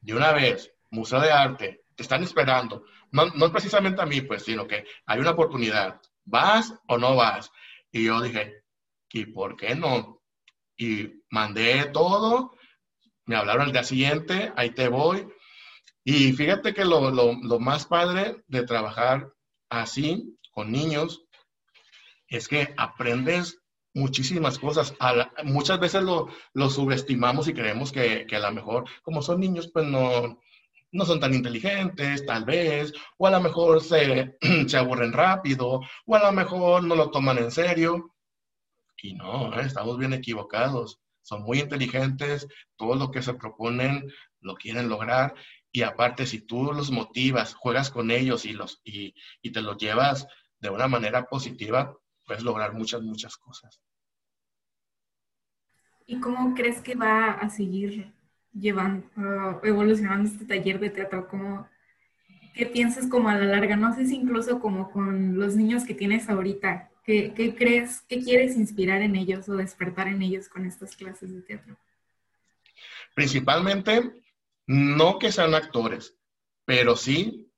de 0.00 0.14
una 0.14 0.32
vez, 0.32 0.72
Museo 0.90 1.20
de 1.20 1.32
Arte, 1.32 1.83
te 1.96 2.02
están 2.02 2.22
esperando. 2.22 2.84
No, 3.10 3.26
no 3.26 3.50
precisamente 3.52 4.02
a 4.02 4.06
mí, 4.06 4.20
pues, 4.22 4.44
sino 4.44 4.66
que 4.66 4.84
hay 5.06 5.20
una 5.20 5.30
oportunidad. 5.30 6.00
¿Vas 6.24 6.74
o 6.88 6.98
no 6.98 7.16
vas? 7.16 7.50
Y 7.90 8.04
yo 8.04 8.20
dije, 8.20 8.64
¿y 9.12 9.26
por 9.26 9.56
qué 9.56 9.74
no? 9.74 10.22
Y 10.76 11.22
mandé 11.30 11.86
todo, 11.86 12.52
me 13.26 13.36
hablaron 13.36 13.66
el 13.66 13.72
día 13.72 13.84
siguiente, 13.84 14.52
ahí 14.56 14.70
te 14.70 14.88
voy. 14.88 15.26
Y 16.04 16.32
fíjate 16.32 16.74
que 16.74 16.84
lo, 16.84 17.10
lo, 17.10 17.34
lo 17.42 17.58
más 17.60 17.86
padre 17.86 18.42
de 18.48 18.64
trabajar 18.64 19.32
así 19.70 20.36
con 20.52 20.70
niños 20.72 21.24
es 22.28 22.48
que 22.48 22.74
aprendes 22.76 23.58
muchísimas 23.94 24.58
cosas. 24.58 24.94
muchas 25.44 25.80
veces 25.80 26.02
lo, 26.02 26.28
lo, 26.52 26.68
subestimamos 26.68 27.48
y 27.48 27.54
creemos 27.54 27.92
que, 27.92 28.26
que, 28.26 28.36
a 28.36 28.40
lo 28.40 28.52
mejor, 28.52 28.84
como 29.02 29.22
son 29.22 29.40
niños, 29.40 29.70
pues 29.72 29.86
no, 29.86 30.40
no 30.94 31.04
son 31.04 31.18
tan 31.18 31.34
inteligentes, 31.34 32.24
tal 32.24 32.44
vez, 32.44 32.92
o 33.18 33.26
a 33.26 33.30
lo 33.32 33.40
mejor 33.40 33.82
se, 33.82 34.36
se 34.68 34.76
aburren 34.76 35.12
rápido, 35.12 35.80
o 36.06 36.14
a 36.14 36.22
lo 36.22 36.32
mejor 36.32 36.84
no 36.84 36.94
lo 36.94 37.10
toman 37.10 37.38
en 37.38 37.50
serio. 37.50 38.14
Y 39.02 39.14
no, 39.14 39.52
¿eh? 39.58 39.66
estamos 39.66 39.98
bien 39.98 40.12
equivocados. 40.12 41.00
Son 41.20 41.42
muy 41.42 41.58
inteligentes, 41.60 42.46
todo 42.76 42.94
lo 42.94 43.10
que 43.10 43.22
se 43.22 43.34
proponen 43.34 44.08
lo 44.40 44.54
quieren 44.54 44.88
lograr. 44.88 45.34
Y 45.72 45.82
aparte, 45.82 46.26
si 46.26 46.40
tú 46.46 46.72
los 46.72 46.92
motivas, 46.92 47.54
juegas 47.54 47.90
con 47.90 48.12
ellos 48.12 48.44
y, 48.44 48.52
los, 48.52 48.80
y, 48.84 49.14
y 49.42 49.50
te 49.50 49.62
los 49.62 49.76
llevas 49.76 50.28
de 50.60 50.70
una 50.70 50.86
manera 50.86 51.26
positiva, 51.26 51.92
puedes 52.24 52.44
lograr 52.44 52.72
muchas, 52.72 53.02
muchas 53.02 53.36
cosas. 53.36 53.80
¿Y 56.06 56.20
cómo 56.20 56.54
crees 56.54 56.80
que 56.80 56.94
va 56.94 57.32
a 57.32 57.50
seguir 57.50 58.13
llevando, 58.54 59.08
evolucionando 59.62 60.28
este 60.28 60.44
taller 60.44 60.80
de 60.80 60.90
teatro? 60.90 61.28
¿Cómo, 61.28 61.68
¿Qué 62.54 62.66
piensas 62.66 63.08
como 63.08 63.28
a 63.28 63.34
la 63.34 63.46
larga? 63.46 63.76
No 63.76 63.94
sé 63.94 64.06
si 64.06 64.16
incluso 64.16 64.60
como 64.60 64.90
con 64.90 65.38
los 65.38 65.56
niños 65.56 65.84
que 65.84 65.94
tienes 65.94 66.28
ahorita, 66.28 66.90
¿qué, 67.04 67.32
¿qué, 67.34 67.54
crees, 67.54 68.02
qué 68.08 68.20
quieres 68.20 68.56
inspirar 68.56 69.02
en 69.02 69.16
ellos 69.16 69.48
o 69.48 69.56
despertar 69.56 70.08
en 70.08 70.22
ellos 70.22 70.48
con 70.48 70.64
estas 70.64 70.96
clases 70.96 71.34
de 71.34 71.42
teatro? 71.42 71.76
Principalmente, 73.14 74.22
no 74.66 75.18
que 75.18 75.30
sean 75.30 75.54
actores, 75.54 76.16
pero 76.64 76.96
sí 76.96 77.50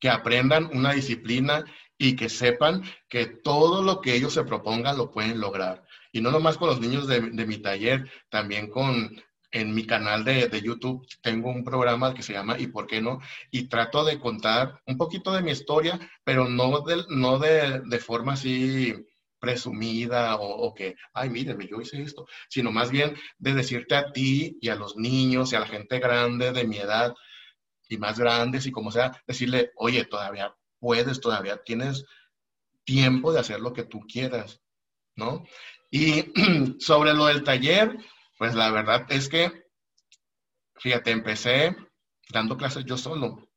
que 0.00 0.08
aprendan 0.08 0.70
una 0.76 0.92
disciplina 0.92 1.64
y 1.98 2.14
que 2.14 2.28
sepan 2.28 2.82
que 3.08 3.26
todo 3.26 3.82
lo 3.82 4.00
que 4.00 4.14
ellos 4.14 4.32
se 4.32 4.44
propongan 4.44 4.96
lo 4.96 5.10
pueden 5.10 5.40
lograr. 5.40 5.84
Y 6.12 6.20
no 6.20 6.30
nomás 6.30 6.56
con 6.56 6.68
los 6.68 6.80
niños 6.80 7.06
de, 7.08 7.20
mi 7.20 7.58
taller, 7.58 8.08
también 8.30 8.70
con 8.70 9.20
en 9.50 9.74
mi 9.74 9.86
canal 9.86 10.24
de, 10.24 10.48
YouTube 10.62 11.06
tengo 11.22 11.50
un 11.50 11.64
programa 11.64 12.14
que 12.14 12.22
se 12.22 12.32
llama 12.34 12.58
¿Y 12.58 12.66
por 12.68 12.86
qué 12.86 13.00
no? 13.00 13.20
Y 13.50 13.68
trato 13.68 14.04
de 14.04 14.18
contar 14.18 14.80
un 14.86 14.96
poquito 14.98 15.32
de 15.32 15.42
mi 15.42 15.52
historia, 15.52 15.98
pero 16.24 16.48
no 16.48 16.80
de, 16.80 17.04
no 17.08 17.38
de, 17.38 17.80
de 17.80 17.98
forma 17.98 18.34
así 18.34 18.94
presumida 19.38 20.36
o, 20.36 20.66
o, 20.66 20.74
que, 20.74 20.96
ay, 21.12 21.30
mírenme, 21.30 21.68
yo 21.68 21.80
hice 21.80 22.02
esto, 22.02 22.26
sino 22.48 22.72
más 22.72 22.90
bien 22.90 23.14
de 23.38 23.54
decirte 23.54 23.94
a 23.94 24.12
ti 24.12 24.58
y 24.60 24.68
a 24.68 24.74
los 24.74 24.96
niños 24.96 25.52
y 25.52 25.56
a 25.56 25.60
la 25.60 25.66
gente 25.66 26.00
grande 26.00 26.52
de 26.52 26.64
mi 26.66 26.78
edad 26.78 27.14
y 27.88 27.98
más 27.98 28.18
grandes 28.18 28.66
y 28.66 28.72
como 28.72 28.92
sea, 28.92 29.22
decirle, 29.26 29.72
oye, 29.76 30.04
todavía 30.04 30.54
puedes, 30.78 31.20
todavía 31.20 31.62
tienes 31.64 32.04
tiempo 32.84 33.32
de 33.32 33.40
hacer 33.40 33.60
lo 33.60 33.72
que 33.72 33.84
tú 33.84 34.00
quieras, 34.00 34.60
¿no? 35.16 35.44
Y 35.90 36.32
sobre 36.80 37.14
lo 37.14 37.26
del 37.26 37.44
taller, 37.44 37.96
pues 38.38 38.54
la 38.54 38.70
verdad 38.70 39.06
es 39.10 39.28
que, 39.28 39.64
fíjate, 40.76 41.10
empecé 41.10 41.76
dando 42.30 42.56
clases 42.56 42.84
yo 42.84 42.96
solo. 42.96 43.48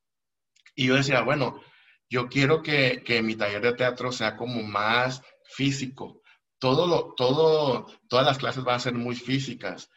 Y 0.75 0.87
yo 0.87 0.95
decía, 0.95 1.21
bueno, 1.21 1.61
yo 2.09 2.27
quiero 2.27 2.61
que, 2.61 3.03
que 3.05 3.21
mi 3.21 3.35
taller 3.35 3.61
de 3.61 3.73
teatro 3.73 4.11
sea 4.11 4.35
como 4.35 4.63
más 4.63 5.21
físico. 5.55 6.21
Todo 6.59 6.87
lo, 6.87 7.13
todo, 7.15 7.87
todas 8.07 8.25
las 8.25 8.37
clases 8.37 8.63
van 8.63 8.75
a 8.75 8.79
ser 8.79 8.93
muy 8.93 9.15
físicas. 9.15 9.89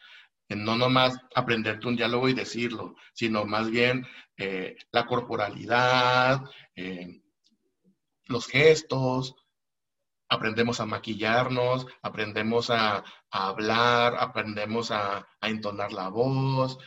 No 0.49 0.75
nomás 0.75 1.17
aprenderte 1.33 1.87
un 1.87 1.95
diálogo 1.95 2.29
y 2.29 2.33
decirlo, 2.33 2.95
sino 3.13 3.45
más 3.45 3.71
bien 3.71 4.05
eh, 4.37 4.75
la 4.91 5.07
corporalidad, 5.07 6.43
eh, 6.75 7.21
los 8.27 8.47
gestos, 8.47 9.35
aprendemos 10.29 10.79
a 10.79 10.85
maquillarnos, 10.85 11.87
aprendemos 12.01 12.69
a, 12.69 13.03
hablar, 13.29 14.15
aprendemos 14.19 14.91
a, 14.91 15.27
entonar 15.41 15.91
la 15.91 16.09
voz, 16.09 16.77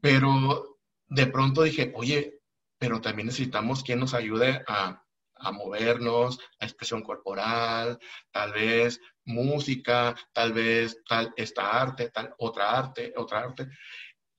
pero 0.00 0.78
de 1.06 1.26
pronto 1.26 1.62
dije, 1.62 1.92
oye, 1.94 2.40
pero 2.78 3.00
también 3.00 3.26
necesitamos 3.26 3.82
quien 3.82 4.00
nos 4.00 4.14
ayude 4.14 4.64
a, 4.66 5.04
a 5.36 5.52
movernos, 5.52 6.38
la 6.58 6.66
expresión 6.66 7.02
corporal, 7.02 7.98
tal 8.30 8.52
vez 8.52 9.00
música, 9.24 10.14
tal 10.32 10.52
vez 10.52 10.96
tal 11.06 11.32
esta 11.36 11.80
arte, 11.80 12.10
tal 12.10 12.34
otra 12.38 12.70
arte, 12.70 13.12
otra 13.16 13.40
arte. 13.40 13.68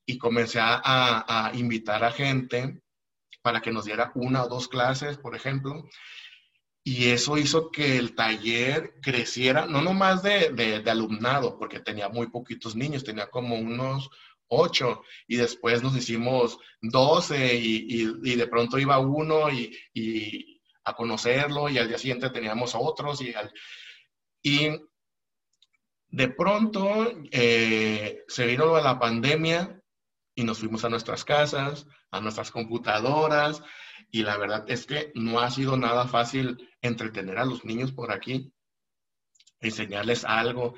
Y 0.04 0.18
comencé 0.18 0.58
a, 0.60 0.80
a 0.84 1.54
invitar 1.54 2.04
a 2.04 2.10
gente 2.10 2.82
para 3.42 3.60
que 3.60 3.72
nos 3.72 3.84
diera 3.84 4.12
una 4.14 4.44
o 4.44 4.48
dos 4.48 4.68
clases, 4.68 5.18
por 5.18 5.34
ejemplo. 5.34 5.88
Y 6.84 7.10
eso 7.10 7.38
hizo 7.38 7.70
que 7.70 7.96
el 7.96 8.14
taller 8.14 8.94
creciera, 9.00 9.66
no 9.66 9.82
nomás 9.82 10.22
de, 10.22 10.50
de, 10.50 10.90
alumnado, 10.90 11.56
porque 11.58 11.78
tenía 11.80 12.08
muy 12.08 12.28
poquitos 12.28 12.74
niños, 12.74 13.04
tenía 13.04 13.30
como 13.30 13.56
unos 13.56 14.10
ocho, 14.48 15.02
y 15.28 15.36
después 15.36 15.82
nos 15.82 15.96
hicimos 15.96 16.58
doce, 16.80 17.54
y, 17.54 17.86
y, 17.88 18.34
de 18.34 18.46
pronto 18.48 18.78
iba 18.78 18.98
uno 18.98 19.50
y, 19.50 19.76
y, 19.94 20.60
a 20.84 20.94
conocerlo, 20.94 21.68
y 21.68 21.78
al 21.78 21.88
día 21.88 21.98
siguiente 21.98 22.30
teníamos 22.30 22.74
otros, 22.74 23.22
y, 23.22 23.32
y 24.42 24.76
de 26.12 26.28
pronto 26.28 27.10
eh, 27.30 28.24
se 28.28 28.46
vino 28.46 28.78
la 28.80 28.98
pandemia 28.98 29.80
y 30.34 30.44
nos 30.44 30.58
fuimos 30.58 30.84
a 30.84 30.90
nuestras 30.90 31.24
casas, 31.24 31.86
a 32.10 32.20
nuestras 32.20 32.50
computadoras, 32.50 33.62
y 34.10 34.22
la 34.22 34.36
verdad 34.36 34.64
es 34.68 34.86
que 34.86 35.12
no 35.14 35.40
ha 35.40 35.50
sido 35.50 35.76
nada 35.76 36.06
fácil 36.06 36.70
entretener 36.80 37.38
a 37.38 37.44
los 37.44 37.64
niños 37.64 37.92
por 37.92 38.12
aquí, 38.12 38.52
enseñarles 39.60 40.24
algo. 40.24 40.74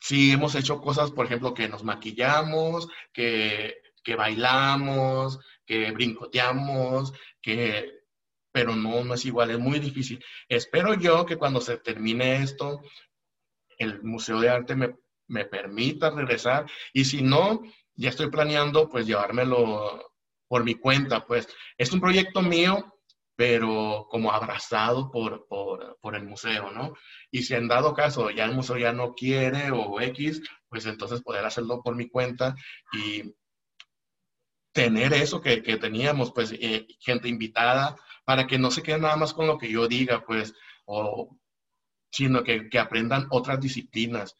Sí, 0.00 0.32
hemos 0.32 0.54
hecho 0.54 0.80
cosas, 0.80 1.12
por 1.12 1.26
ejemplo, 1.26 1.54
que 1.54 1.68
nos 1.68 1.84
maquillamos, 1.84 2.88
que, 3.12 3.76
que 4.02 4.16
bailamos, 4.16 5.38
que 5.64 5.92
brincoteamos, 5.92 7.12
que, 7.40 8.02
pero 8.50 8.74
no, 8.74 9.14
es 9.14 9.24
igual, 9.24 9.50
es 9.50 9.58
muy 9.58 9.78
difícil. 9.78 10.22
Espero 10.48 10.94
yo 10.94 11.24
que 11.24 11.36
cuando 11.36 11.60
se 11.60 11.78
termine 11.78 12.42
esto, 12.42 12.80
el 13.78 14.02
Museo 14.02 14.40
de 14.40 14.50
Arte 14.50 14.76
me, 14.76 14.94
me 15.28 15.44
permita 15.44 16.10
regresar 16.10 16.66
y 16.92 17.04
si 17.04 17.22
no, 17.22 17.62
ya 17.94 18.10
estoy 18.10 18.30
planeando 18.30 18.88
pues 18.88 19.06
llevármelo 19.06 20.11
por 20.52 20.64
mi 20.64 20.74
cuenta, 20.74 21.24
pues 21.24 21.48
es 21.78 21.92
un 21.92 22.00
proyecto 22.02 22.42
mío, 22.42 22.94
pero 23.34 24.06
como 24.10 24.32
abrazado 24.32 25.10
por, 25.10 25.46
por, 25.48 25.96
por, 25.98 26.14
el 26.14 26.24
museo, 26.24 26.70
¿no? 26.70 26.92
Y 27.30 27.42
si 27.42 27.54
en 27.54 27.68
dado 27.68 27.94
caso 27.94 28.28
ya 28.28 28.44
el 28.44 28.52
museo 28.52 28.76
ya 28.76 28.92
no 28.92 29.14
quiere 29.14 29.70
o 29.70 29.98
X, 29.98 30.42
pues 30.68 30.84
entonces 30.84 31.22
poder 31.22 31.46
hacerlo 31.46 31.80
por 31.82 31.96
mi 31.96 32.06
cuenta 32.10 32.54
y 32.92 33.34
tener 34.74 35.14
eso 35.14 35.40
que, 35.40 35.62
que 35.62 35.78
teníamos, 35.78 36.32
pues 36.32 36.52
eh, 36.52 36.86
gente 37.00 37.30
invitada, 37.30 37.96
para 38.26 38.46
que 38.46 38.58
no 38.58 38.70
se 38.70 38.82
quede 38.82 38.98
nada 38.98 39.16
más 39.16 39.32
con 39.32 39.46
lo 39.46 39.56
que 39.56 39.70
yo 39.70 39.88
diga, 39.88 40.22
pues, 40.22 40.52
o, 40.84 41.34
sino 42.10 42.44
que, 42.44 42.68
que 42.68 42.78
aprendan 42.78 43.26
otras 43.30 43.58
disciplinas. 43.58 44.36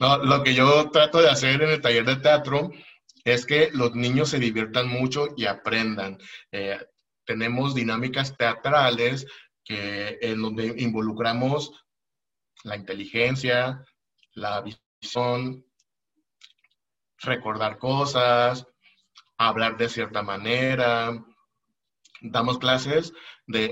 lo 0.00 0.42
que 0.44 0.52
yo 0.52 0.90
trato 0.90 1.22
de 1.22 1.30
hacer 1.30 1.62
en 1.62 1.70
el 1.70 1.80
taller 1.80 2.04
de 2.04 2.16
teatro 2.16 2.70
es 3.26 3.44
que 3.44 3.70
los 3.72 3.94
niños 3.96 4.30
se 4.30 4.38
diviertan 4.38 4.88
mucho 4.88 5.34
y 5.36 5.46
aprendan. 5.46 6.16
Eh, 6.52 6.78
tenemos 7.24 7.74
dinámicas 7.74 8.36
teatrales 8.36 9.26
que, 9.64 10.16
en 10.22 10.40
donde 10.40 10.74
involucramos 10.78 11.72
la 12.62 12.76
inteligencia, 12.76 13.84
la 14.34 14.62
visión, 14.62 15.66
recordar 17.18 17.78
cosas, 17.78 18.64
hablar 19.36 19.76
de 19.76 19.88
cierta 19.88 20.22
manera. 20.22 21.20
Damos 22.20 22.58
clases 22.58 23.12
de 23.48 23.64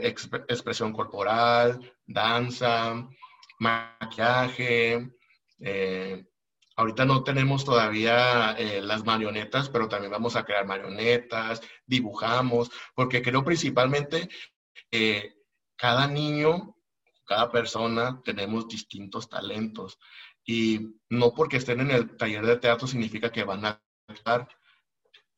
expresión 0.48 0.92
corporal, 0.92 1.94
danza, 2.06 3.08
maquillaje, 3.60 5.12
eh, 5.60 6.24
Ahorita 6.76 7.04
no 7.04 7.22
tenemos 7.22 7.64
todavía 7.64 8.52
eh, 8.52 8.80
las 8.82 9.04
marionetas, 9.04 9.68
pero 9.68 9.88
también 9.88 10.10
vamos 10.10 10.34
a 10.34 10.44
crear 10.44 10.66
marionetas, 10.66 11.60
dibujamos, 11.86 12.70
porque 12.94 13.22
creo 13.22 13.44
principalmente 13.44 14.28
eh, 14.90 15.34
cada 15.76 16.06
niño, 16.08 16.76
cada 17.24 17.50
persona 17.50 18.20
tenemos 18.24 18.68
distintos 18.68 19.28
talentos 19.28 19.98
y 20.44 20.80
no 21.08 21.32
porque 21.32 21.58
estén 21.58 21.80
en 21.80 21.90
el 21.90 22.16
taller 22.16 22.44
de 22.44 22.56
teatro 22.58 22.86
significa 22.86 23.30
que 23.30 23.44
van 23.44 23.64
a 23.64 23.82
estar 24.08 24.48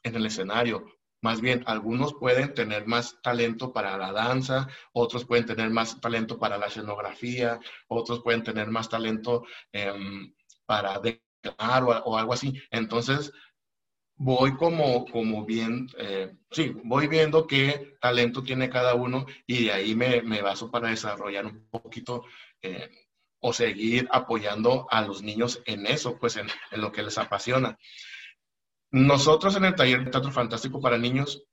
en 0.03 0.16
el 0.16 0.27
escenario. 0.27 0.87
Más 1.22 1.40
bien, 1.40 1.64
algunos 1.66 2.14
pueden 2.14 2.55
tener 2.55 2.87
más 2.87 3.20
talento 3.22 3.72
para 3.72 3.96
la 3.96 4.12
danza, 4.12 4.68
otros 4.92 5.25
pueden 5.25 5.46
tener 5.46 5.70
más 5.70 6.01
talento 6.01 6.38
para 6.38 6.59
la 6.59 6.66
escenografía, 6.66 7.59
otros 7.88 8.20
pueden 8.22 8.42
tener 8.42 8.68
más 8.68 8.88
talento 8.88 9.44
em, 9.72 10.33
para 10.66 10.98
declarar 10.98 11.85
o, 11.85 12.18
algo 12.18 12.33
así. 12.33 12.61
Entonces, 12.70 13.33
voy 14.16 14.57
como, 14.57 15.07
como 15.07 15.44
bien, 15.44 15.88
eh, 15.98 16.35
sí, 16.50 16.74
voy 16.85 17.07
viendo 17.07 17.46
qué 17.46 17.96
talento 18.00 18.42
tiene 18.42 18.68
cada 18.68 18.94
uno 18.94 19.26
y 19.46 19.64
de 19.64 19.72
ahí 19.72 19.94
me, 19.94 20.22
me 20.22 20.42
baso 20.42 20.70
para 20.70 20.88
desarrollar 20.88 21.46
un 21.46 21.68
poquito 21.70 22.24
eh, 22.62 22.90
o 23.40 23.52
seguir 23.52 24.09
apoyando 24.11 24.87
a 24.90 25.02
los 25.02 25.22
niños 25.22 25.62
en 25.66 25.87
eso, 25.87 26.18
pues 26.18 26.37
en, 26.37 26.48
en 26.70 26.81
lo 26.81 26.90
que 26.90 27.02
les 27.02 27.18
apasiona. 27.18 27.79
Nosotros 28.90 29.57
en 29.57 29.66
el 29.66 29.74
taller 29.74 30.05
de 30.05 30.11
Teatro 30.11 30.33
Fantástico 30.33 30.81
para 30.81 30.98
Niños 30.98 31.44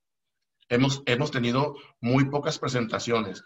hemos, 0.70 1.04
hemos 1.06 1.32
tenido 1.32 1.76
muy 2.00 2.26
pocas 2.26 2.58
presentaciones. 2.58 3.44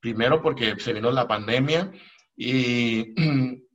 Primero 0.00 0.42
porque 0.42 0.76
se 0.78 0.92
vino 0.92 1.10
la 1.10 1.28
pandemia 1.28 1.92
y... 2.36 3.14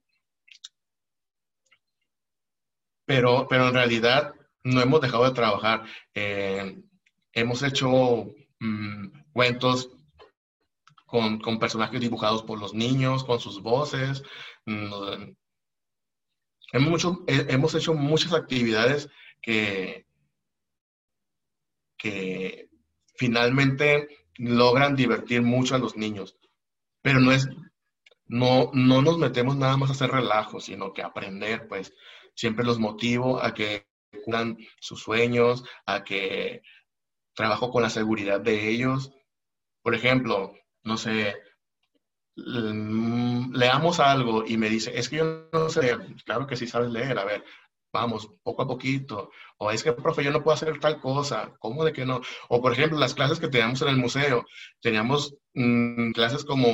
Pero, 3.12 3.46
pero 3.50 3.68
en 3.68 3.74
realidad 3.74 4.34
no 4.64 4.80
hemos 4.80 5.02
dejado 5.02 5.26
de 5.26 5.34
trabajar. 5.34 5.84
Eh, 6.14 6.78
hemos 7.34 7.62
hecho 7.62 7.90
mm, 8.62 9.08
cuentos 9.34 9.90
con, 11.06 11.42
con, 11.42 11.60
personajes 11.60 12.00
dibujados 12.00 12.44
por 12.44 12.58
los 12.58 12.74
niños, 12.74 13.26
con 13.26 13.42
sus 13.42 13.62
voces. 13.62 14.24
Hemos, 16.72 17.06
hemos 17.28 17.76
hecho 17.76 17.94
muchas 17.96 18.32
actividades 18.32 19.10
que, 19.42 20.06
que 21.98 22.70
finalmente 23.16 24.08
logran 24.38 24.96
divertir 24.96 25.42
mucho 25.42 25.76
a 25.76 25.80
los 25.80 25.98
niños. 25.98 26.38
Pero 27.02 27.20
no 27.20 27.34
es, 27.34 27.50
no, 28.28 28.72
no 28.74 29.02
nos 29.02 29.18
metemos 29.18 29.58
nada 29.58 29.76
más 29.76 29.90
a 29.90 29.94
hacer 29.94 30.12
relajo, 30.12 30.62
sino 30.62 30.94
que 30.94 31.02
aprender, 31.02 31.68
pues 31.68 31.94
siempre 32.36 32.66
los 32.66 32.80
motivo 32.80 33.42
a 33.42 33.54
que 33.54 33.88
cumplan 34.12 34.58
sus 34.80 35.02
sueños, 35.02 35.64
a 35.86 36.04
que 36.04 36.62
trabajo 37.34 37.72
con 37.72 37.84
la 37.84 37.90
seguridad 37.90 38.42
de 38.42 38.70
ellos. 38.70 39.12
Por 39.82 39.96
ejemplo, 39.96 40.54
no 40.84 40.98
sé, 40.98 41.36
leamos 42.36 44.00
algo 44.00 44.46
y 44.46 44.58
me 44.58 44.70
dice, 44.70 44.98
es 44.98 45.10
que 45.10 45.18
yo 45.18 45.50
no 45.52 45.70
sé 45.70 45.82
leer. 45.82 46.00
Claro 46.26 46.48
que 46.48 46.56
sí 46.56 46.68
sabes 46.68 46.92
leer, 46.92 47.18
a 47.20 47.26
ver, 47.26 47.44
vamos, 47.94 48.30
poco 48.44 48.64
a 48.64 48.68
poquito. 48.68 49.32
O 49.58 49.72
es 49.72 49.84
que, 49.84 49.94
profe, 49.94 50.24
yo 50.24 50.32
no 50.32 50.44
puedo 50.44 50.56
hacer 50.56 50.80
tal 50.80 51.00
cosa. 51.00 51.54
¿Cómo 51.60 51.84
de 51.84 51.94
que 51.94 52.06
no? 52.06 52.22
O, 52.50 52.62
por 52.62 52.74
ejemplo, 52.74 52.98
las 52.98 53.14
clases 53.14 53.40
que 53.40 53.48
teníamos 53.48 53.82
en 53.82 53.90
el 53.90 53.98
museo, 53.98 54.46
teníamos 54.82 55.36
mm, 55.54 56.12
clases 56.12 56.46
como, 56.46 56.70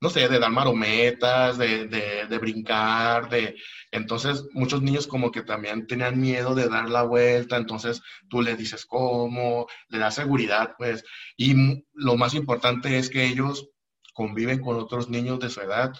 no 0.00 0.10
sé, 0.10 0.28
de 0.28 0.38
dar 0.38 0.50
marometas, 0.50 1.58
de, 1.58 1.86
de, 1.86 2.26
de, 2.26 2.38
brincar, 2.38 3.28
de... 3.28 3.56
Entonces, 3.90 4.44
muchos 4.52 4.82
niños 4.82 5.06
como 5.06 5.30
que 5.30 5.42
también 5.42 5.86
tenían 5.86 6.20
miedo 6.20 6.54
de 6.54 6.68
dar 6.68 6.88
la 6.88 7.02
vuelta, 7.02 7.56
entonces 7.56 8.02
tú 8.28 8.42
les 8.42 8.56
dices 8.58 8.86
cómo, 8.86 9.66
le 9.88 9.98
das 9.98 10.14
seguridad, 10.14 10.74
pues. 10.78 11.04
Y 11.36 11.84
lo 11.92 12.16
más 12.16 12.34
importante 12.34 12.98
es 12.98 13.10
que 13.10 13.26
ellos 13.26 13.68
conviven 14.14 14.60
con 14.60 14.76
otros 14.76 15.08
niños 15.08 15.40
de 15.40 15.50
su 15.50 15.60
edad 15.60 15.92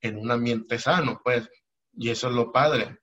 en 0.00 0.18
un 0.18 0.30
ambiente 0.30 0.78
sano, 0.78 1.20
pues. 1.24 1.48
Y 1.92 2.10
eso 2.10 2.28
es 2.28 2.34
lo 2.34 2.52
padre 2.52 2.98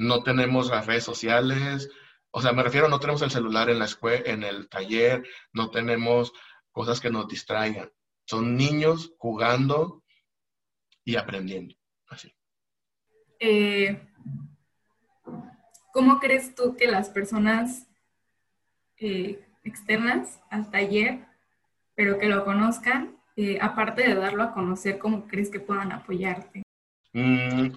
no 0.00 0.22
tenemos 0.22 0.70
las 0.70 0.86
redes 0.86 1.04
sociales, 1.04 1.90
o 2.30 2.40
sea, 2.40 2.52
me 2.52 2.62
refiero, 2.62 2.88
no 2.88 3.00
tenemos 3.00 3.20
el 3.20 3.30
celular 3.30 3.68
en 3.68 3.78
la 3.78 3.84
escuela, 3.84 4.22
en 4.24 4.42
el 4.42 4.66
taller, 4.70 5.22
no 5.52 5.70
tenemos 5.70 6.32
cosas 6.72 7.00
que 7.00 7.10
nos 7.10 7.28
distraigan. 7.28 7.92
Son 8.30 8.56
niños 8.56 9.12
jugando 9.18 10.04
y 11.04 11.16
aprendiendo, 11.16 11.74
así. 12.06 12.32
Eh, 13.40 14.00
¿Cómo 15.92 16.20
crees 16.20 16.54
tú 16.54 16.76
que 16.76 16.86
las 16.86 17.08
personas 17.08 17.88
eh, 18.98 19.44
externas 19.64 20.40
al 20.48 20.70
taller, 20.70 21.26
pero 21.96 22.20
que 22.20 22.28
lo 22.28 22.44
conozcan, 22.44 23.16
eh, 23.34 23.58
aparte 23.60 24.06
de 24.06 24.14
darlo 24.14 24.44
a 24.44 24.52
conocer, 24.52 25.00
¿cómo 25.00 25.26
crees 25.26 25.50
que 25.50 25.58
puedan 25.58 25.90
apoyarte? 25.90 26.62
Mm, 27.12 27.72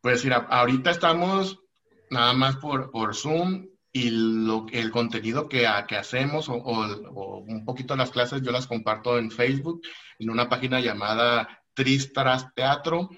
pues 0.00 0.24
mira, 0.24 0.46
ahorita 0.48 0.90
estamos 0.90 1.60
nada 2.08 2.32
más 2.32 2.56
por, 2.56 2.90
por 2.90 3.14
Zoom 3.14 3.68
y 3.92 4.10
lo, 4.10 4.66
el 4.72 4.90
contenido 4.90 5.48
que, 5.48 5.66
que 5.86 5.96
hacemos 5.96 6.48
o, 6.48 6.54
un 6.56 7.64
poquito 7.64 7.96
las 7.96 8.10
clases 8.10 8.42
yo 8.42 8.52
las 8.52 8.66
comparto 8.66 9.18
en 9.18 9.30
Facebook, 9.30 9.82
en 10.18 10.30
una 10.30 10.48
página 10.48 10.80
llamada 10.80 11.62
Tristras 11.74 12.52
Teatro. 12.54 13.10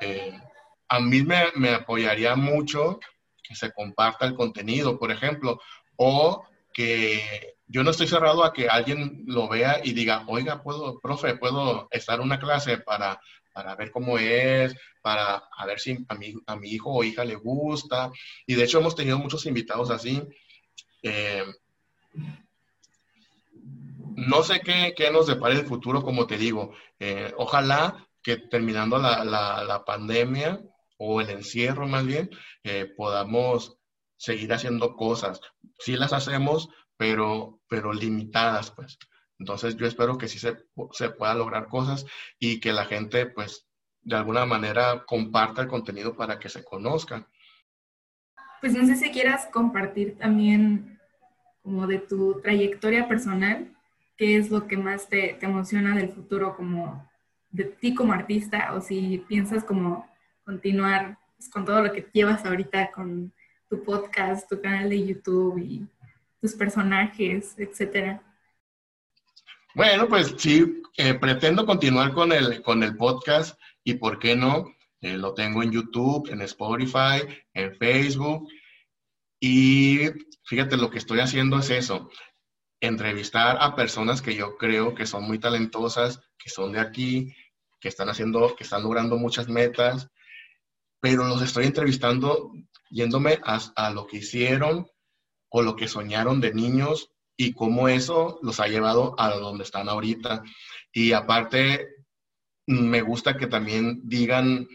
Eh, 0.00 0.38
a 0.88 1.00
mí 1.00 1.22
me, 1.22 1.44
me, 1.56 1.70
apoyaría 1.70 2.36
mucho 2.36 2.98
que 3.42 3.54
se 3.54 3.72
comparta 3.72 4.26
el 4.26 4.34
contenido, 4.34 4.98
por 4.98 5.10
ejemplo, 5.10 5.60
o 5.96 6.44
que 6.72 7.56
yo 7.66 7.84
no 7.84 7.90
estoy 7.90 8.08
cerrado 8.08 8.44
a 8.44 8.52
que 8.52 8.68
alguien 8.68 9.24
lo 9.26 9.48
vea 9.48 9.80
y 9.82 9.92
diga, 9.92 10.24
oiga, 10.26 10.62
puedo, 10.62 10.98
profe, 11.00 11.36
puedo 11.36 11.88
estar 11.92 12.20
una 12.20 12.38
clase 12.38 12.78
para 12.78 13.20
para 13.52 13.74
ver 13.76 13.90
cómo 13.90 14.18
es, 14.18 14.74
para 15.02 15.42
ver 15.66 15.80
si 15.80 15.98
a 16.08 16.14
mi, 16.14 16.34
a 16.46 16.56
mi 16.56 16.70
hijo 16.70 16.92
o 16.92 17.04
hija 17.04 17.24
le 17.24 17.34
gusta. 17.36 18.10
Y 18.46 18.54
de 18.54 18.64
hecho 18.64 18.78
hemos 18.78 18.94
tenido 18.94 19.18
muchos 19.18 19.46
invitados 19.46 19.90
así. 19.90 20.22
Eh, 21.02 21.44
no 24.16 24.42
sé 24.42 24.60
qué, 24.60 24.94
qué, 24.96 25.10
nos 25.10 25.26
depara 25.26 25.54
el 25.54 25.66
futuro, 25.66 26.02
como 26.02 26.26
te 26.26 26.36
digo. 26.36 26.72
Eh, 26.98 27.32
ojalá 27.36 28.06
que 28.22 28.36
terminando 28.36 28.98
la, 28.98 29.24
la, 29.24 29.64
la, 29.64 29.84
pandemia 29.84 30.60
o 30.98 31.20
el 31.20 31.30
encierro 31.30 31.88
más 31.88 32.04
bien, 32.04 32.30
eh, 32.64 32.92
podamos 32.96 33.78
seguir 34.16 34.52
haciendo 34.52 34.94
cosas. 34.94 35.40
Sí 35.78 35.96
las 35.96 36.12
hacemos, 36.12 36.68
pero, 36.96 37.60
pero 37.68 37.92
limitadas, 37.92 38.70
pues. 38.72 38.98
Entonces 39.40 39.74
yo 39.76 39.86
espero 39.86 40.18
que 40.18 40.28
sí 40.28 40.38
se, 40.38 40.56
se 40.92 41.10
pueda 41.10 41.34
lograr 41.34 41.66
cosas 41.68 42.04
y 42.38 42.60
que 42.60 42.72
la 42.72 42.84
gente 42.84 43.24
pues 43.26 43.66
de 44.02 44.16
alguna 44.16 44.44
manera 44.44 45.04
comparta 45.06 45.62
el 45.62 45.68
contenido 45.68 46.14
para 46.14 46.38
que 46.38 46.50
se 46.50 46.62
conozca. 46.62 47.26
Pues 48.60 48.74
no 48.74 48.86
sé 48.86 48.96
si 48.96 49.10
quieras 49.10 49.48
compartir 49.50 50.18
también 50.18 51.00
como 51.62 51.86
de 51.86 51.98
tu 51.98 52.40
trayectoria 52.42 53.08
personal, 53.08 53.74
qué 54.16 54.36
es 54.36 54.50
lo 54.50 54.66
que 54.66 54.76
más 54.76 55.08
te, 55.08 55.36
te, 55.40 55.46
emociona 55.46 55.96
del 55.96 56.10
futuro 56.10 56.54
como 56.54 57.08
de 57.50 57.64
ti 57.64 57.94
como 57.94 58.12
artista 58.12 58.74
o 58.74 58.82
si 58.82 59.24
piensas 59.26 59.64
como 59.64 60.06
continuar 60.44 61.18
pues, 61.38 61.48
con 61.48 61.64
todo 61.64 61.82
lo 61.82 61.92
que 61.92 62.06
llevas 62.12 62.44
ahorita 62.44 62.90
con 62.90 63.32
tu 63.70 63.82
podcast, 63.82 64.48
tu 64.48 64.60
canal 64.60 64.90
de 64.90 65.06
YouTube 65.06 65.58
y 65.58 65.86
tus 66.42 66.54
personajes, 66.54 67.54
etcétera. 67.58 68.22
Bueno, 69.74 70.08
pues 70.08 70.34
sí, 70.36 70.82
eh, 70.96 71.14
pretendo 71.14 71.64
continuar 71.64 72.12
con 72.12 72.32
el, 72.32 72.60
con 72.60 72.82
el 72.82 72.96
podcast 72.96 73.56
y 73.84 73.94
por 73.94 74.18
qué 74.18 74.34
no, 74.34 74.74
eh, 75.00 75.16
lo 75.16 75.32
tengo 75.32 75.62
en 75.62 75.70
YouTube, 75.70 76.28
en 76.28 76.42
Spotify, 76.42 77.22
en 77.54 77.76
Facebook. 77.76 78.48
Y 79.38 80.00
fíjate, 80.44 80.76
lo 80.76 80.90
que 80.90 80.98
estoy 80.98 81.20
haciendo 81.20 81.60
es 81.60 81.70
eso, 81.70 82.10
entrevistar 82.80 83.58
a 83.60 83.76
personas 83.76 84.20
que 84.22 84.34
yo 84.34 84.56
creo 84.56 84.92
que 84.92 85.06
son 85.06 85.22
muy 85.22 85.38
talentosas, 85.38 86.20
que 86.36 86.50
son 86.50 86.72
de 86.72 86.80
aquí, 86.80 87.32
que 87.78 87.88
están 87.88 88.08
haciendo, 88.08 88.56
que 88.56 88.64
están 88.64 88.82
logrando 88.82 89.18
muchas 89.18 89.48
metas, 89.48 90.08
pero 91.00 91.28
los 91.28 91.42
estoy 91.42 91.66
entrevistando 91.66 92.52
yéndome 92.90 93.38
a, 93.44 93.60
a 93.76 93.90
lo 93.90 94.08
que 94.08 94.16
hicieron 94.16 94.90
o 95.48 95.62
lo 95.62 95.76
que 95.76 95.86
soñaron 95.86 96.40
de 96.40 96.52
niños 96.52 97.12
y 97.40 97.54
cómo 97.54 97.88
eso 97.88 98.38
los 98.42 98.60
ha 98.60 98.66
llevado 98.66 99.14
a 99.16 99.30
donde 99.30 99.64
están 99.64 99.88
ahorita. 99.88 100.42
Y 100.92 101.12
aparte, 101.12 101.88
me 102.66 103.00
gusta 103.00 103.38
que 103.38 103.46
también 103.46 104.02
digan 104.04 104.68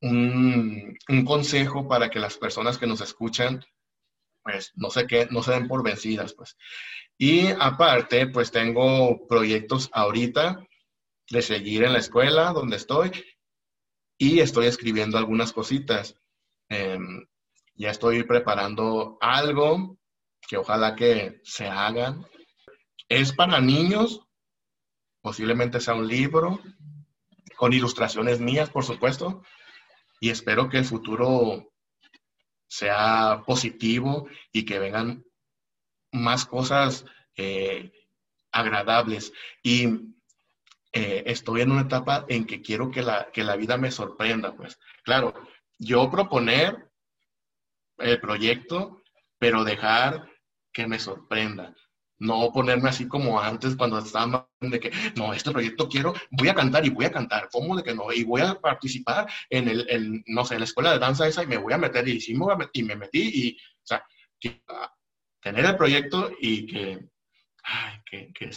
un, 0.00 0.96
consejo 1.26 1.86
para 1.86 2.08
que 2.08 2.18
las 2.18 2.38
personas 2.38 2.78
que 2.78 2.86
nos 2.86 3.02
escuchan, 3.02 3.62
pues 4.42 4.72
no 4.76 4.88
sé 4.88 5.06
qué, 5.06 5.28
no 5.30 5.42
se 5.42 5.52
den 5.52 5.68
por 5.68 5.82
vencidas, 5.84 6.32
pues. 6.32 6.56
Y 7.18 7.48
aparte, 7.48 8.28
pues 8.28 8.50
tengo 8.50 9.26
proyectos 9.28 9.90
ahorita 9.92 10.66
de 11.28 11.42
seguir 11.42 11.84
en 11.84 11.92
la 11.92 11.98
escuela 11.98 12.54
donde 12.54 12.76
estoy 12.76 13.10
y 14.16 14.40
estoy 14.40 14.68
escribiendo 14.68 15.18
algunas 15.18 15.52
cositas. 15.52 16.16
Em, 16.70 17.26
ya 17.74 17.90
estoy 17.90 18.22
preparando 18.22 19.18
algo 19.20 19.99
que 20.50 20.56
ojalá 20.56 20.96
que 20.96 21.40
se 21.44 21.68
hagan. 21.68 22.26
Es 23.08 23.32
para 23.32 23.60
niños, 23.60 24.20
posiblemente 25.22 25.78
sea 25.78 25.94
un 25.94 26.08
libro, 26.08 26.60
con 27.56 27.72
ilustraciones 27.72 28.40
mías, 28.40 28.68
por 28.68 28.82
supuesto, 28.82 29.44
y 30.18 30.30
espero 30.30 30.68
que 30.68 30.78
el 30.78 30.84
futuro 30.84 31.72
sea 32.66 33.44
positivo 33.46 34.28
y 34.50 34.64
que 34.64 34.80
vengan 34.80 35.24
más 36.10 36.46
cosas 36.46 37.04
eh, 37.36 37.92
agradables. 38.50 39.32
Y 39.62 39.86
eh, 40.92 41.22
estoy 41.26 41.60
en 41.60 41.70
una 41.70 41.82
etapa 41.82 42.24
en 42.28 42.44
que 42.44 42.60
quiero 42.60 42.90
que 42.90 43.02
la, 43.02 43.30
que 43.30 43.44
la 43.44 43.54
vida 43.54 43.76
me 43.76 43.92
sorprenda, 43.92 44.56
pues. 44.56 44.80
Claro, 45.04 45.32
yo 45.78 46.10
proponer 46.10 46.90
el 47.98 48.20
proyecto, 48.20 49.00
pero 49.38 49.62
dejar 49.62 50.29
que 50.72 50.86
me 50.86 50.98
sorprenda. 50.98 51.74
No 52.18 52.52
ponerme 52.52 52.90
así 52.90 53.08
como 53.08 53.40
antes 53.40 53.76
cuando 53.76 53.98
estaba 53.98 54.46
de 54.60 54.78
que, 54.78 54.90
no, 55.16 55.32
este 55.32 55.50
proyecto 55.50 55.88
quiero, 55.88 56.12
voy 56.30 56.48
a 56.48 56.54
cantar 56.54 56.84
y 56.84 56.90
voy 56.90 57.06
a 57.06 57.12
cantar. 57.12 57.48
¿Cómo 57.50 57.76
de 57.76 57.82
que 57.82 57.94
no? 57.94 58.12
Y 58.12 58.24
voy 58.24 58.42
a 58.42 58.60
participar 58.60 59.26
en 59.48 59.68
el, 59.68 60.22
no 60.26 60.44
sé, 60.44 60.54
en 60.54 60.60
la 60.60 60.64
escuela 60.64 60.92
de 60.92 60.98
danza 60.98 61.26
esa 61.26 61.42
y 61.42 61.46
me 61.46 61.56
voy 61.56 61.72
a 61.72 61.78
meter 61.78 62.06
y 62.06 62.20
sí 62.20 62.34
me, 62.34 62.44
y 62.74 62.82
me 62.82 62.96
metí 62.96 63.22
y, 63.22 63.56
o 63.56 63.86
sea, 63.86 64.04
tener 65.40 65.64
el 65.64 65.76
proyecto 65.76 66.30
y 66.38 66.66
que, 66.66 67.08
que, 68.04 68.32
que, 68.34 68.50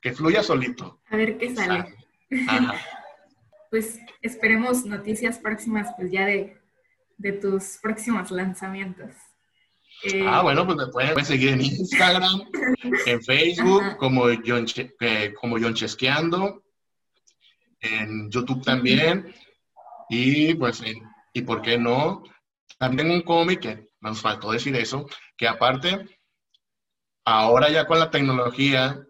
que, 0.00 0.12
fluya 0.12 0.42
solito. 0.42 1.02
A 1.10 1.16
ver 1.16 1.36
qué 1.36 1.54
sale. 1.54 1.94
pues 3.70 3.98
esperemos 4.22 4.86
noticias 4.86 5.38
próximas, 5.38 5.92
pues 5.96 6.10
ya 6.10 6.24
de, 6.24 6.56
de 7.18 7.32
tus 7.32 7.78
próximos 7.82 8.30
lanzamientos. 8.30 9.14
Eh, 10.04 10.24
ah, 10.28 10.42
bueno, 10.42 10.66
pues 10.66 10.76
me 10.76 10.86
pueden 10.88 11.24
seguir 11.24 11.50
en 11.50 11.62
Instagram, 11.62 12.42
en 13.06 13.22
Facebook, 13.22 13.96
como 13.96 14.24
John, 14.44 14.66
eh, 15.00 15.32
como 15.40 15.58
John 15.58 15.74
Chesqueando, 15.74 16.62
en 17.80 18.30
YouTube 18.30 18.62
también, 18.62 19.34
y 20.10 20.54
pues, 20.54 20.82
y 21.32 21.42
por 21.42 21.62
qué 21.62 21.78
no, 21.78 22.22
también 22.78 23.10
un 23.10 23.22
cómic, 23.22 23.60
que 23.60 23.88
nos 24.00 24.20
faltó 24.20 24.52
decir 24.52 24.76
eso, 24.76 25.06
que 25.38 25.48
aparte, 25.48 26.06
ahora 27.24 27.70
ya 27.70 27.86
con 27.86 27.98
la 27.98 28.10
tecnología, 28.10 29.02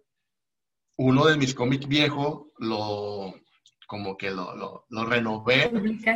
uno 0.97 1.27
de 1.27 1.37
mis 1.37 1.55
cómics 1.55 1.89
viejos 1.89 2.47
lo 2.59 3.35
como 3.87 4.17
que 4.17 4.31
lo, 4.31 4.57
lo, 4.57 4.87
lo 4.89 5.05
renové 5.05 5.71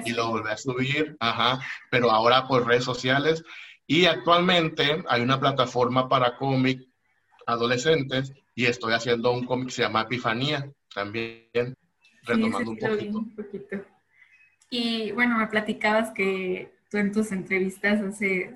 y 0.04 0.12
lo 0.12 0.28
volví 0.28 0.50
a 0.50 0.56
subir, 0.56 1.16
ajá, 1.20 1.60
pero 1.90 2.10
ahora 2.10 2.46
por 2.46 2.66
redes 2.66 2.84
sociales 2.84 3.44
y 3.91 4.05
actualmente 4.05 5.03
hay 5.09 5.22
una 5.22 5.41
plataforma 5.41 6.11
para 6.11 6.36
cómic 6.36 6.86
adolescentes 7.47 8.34
y 8.55 8.66
estoy 8.66 8.93
haciendo 8.93 9.32
un 9.32 9.47
cómic 9.47 9.68
que 9.68 9.74
se 9.74 9.82
llama 9.82 10.03
Epifanía, 10.03 10.70
también 10.95 11.74
retomando 12.22 12.70
un, 12.70 13.34
poquito. 13.34 13.82
Y 14.68 15.11
bueno, 15.12 15.39
me 15.39 15.47
platicabas 15.47 16.11
que 16.11 16.70
tú 16.91 16.99
en 16.99 17.12
tus 17.12 17.32
entrevistas 17.32 18.03
haces 18.03 18.51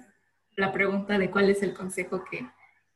la 0.54 0.70
pregunta 0.70 1.18
de 1.18 1.30
cuál 1.30 1.48
es 1.48 1.62
el 1.62 1.72
consejo 1.72 2.24
que, 2.30 2.46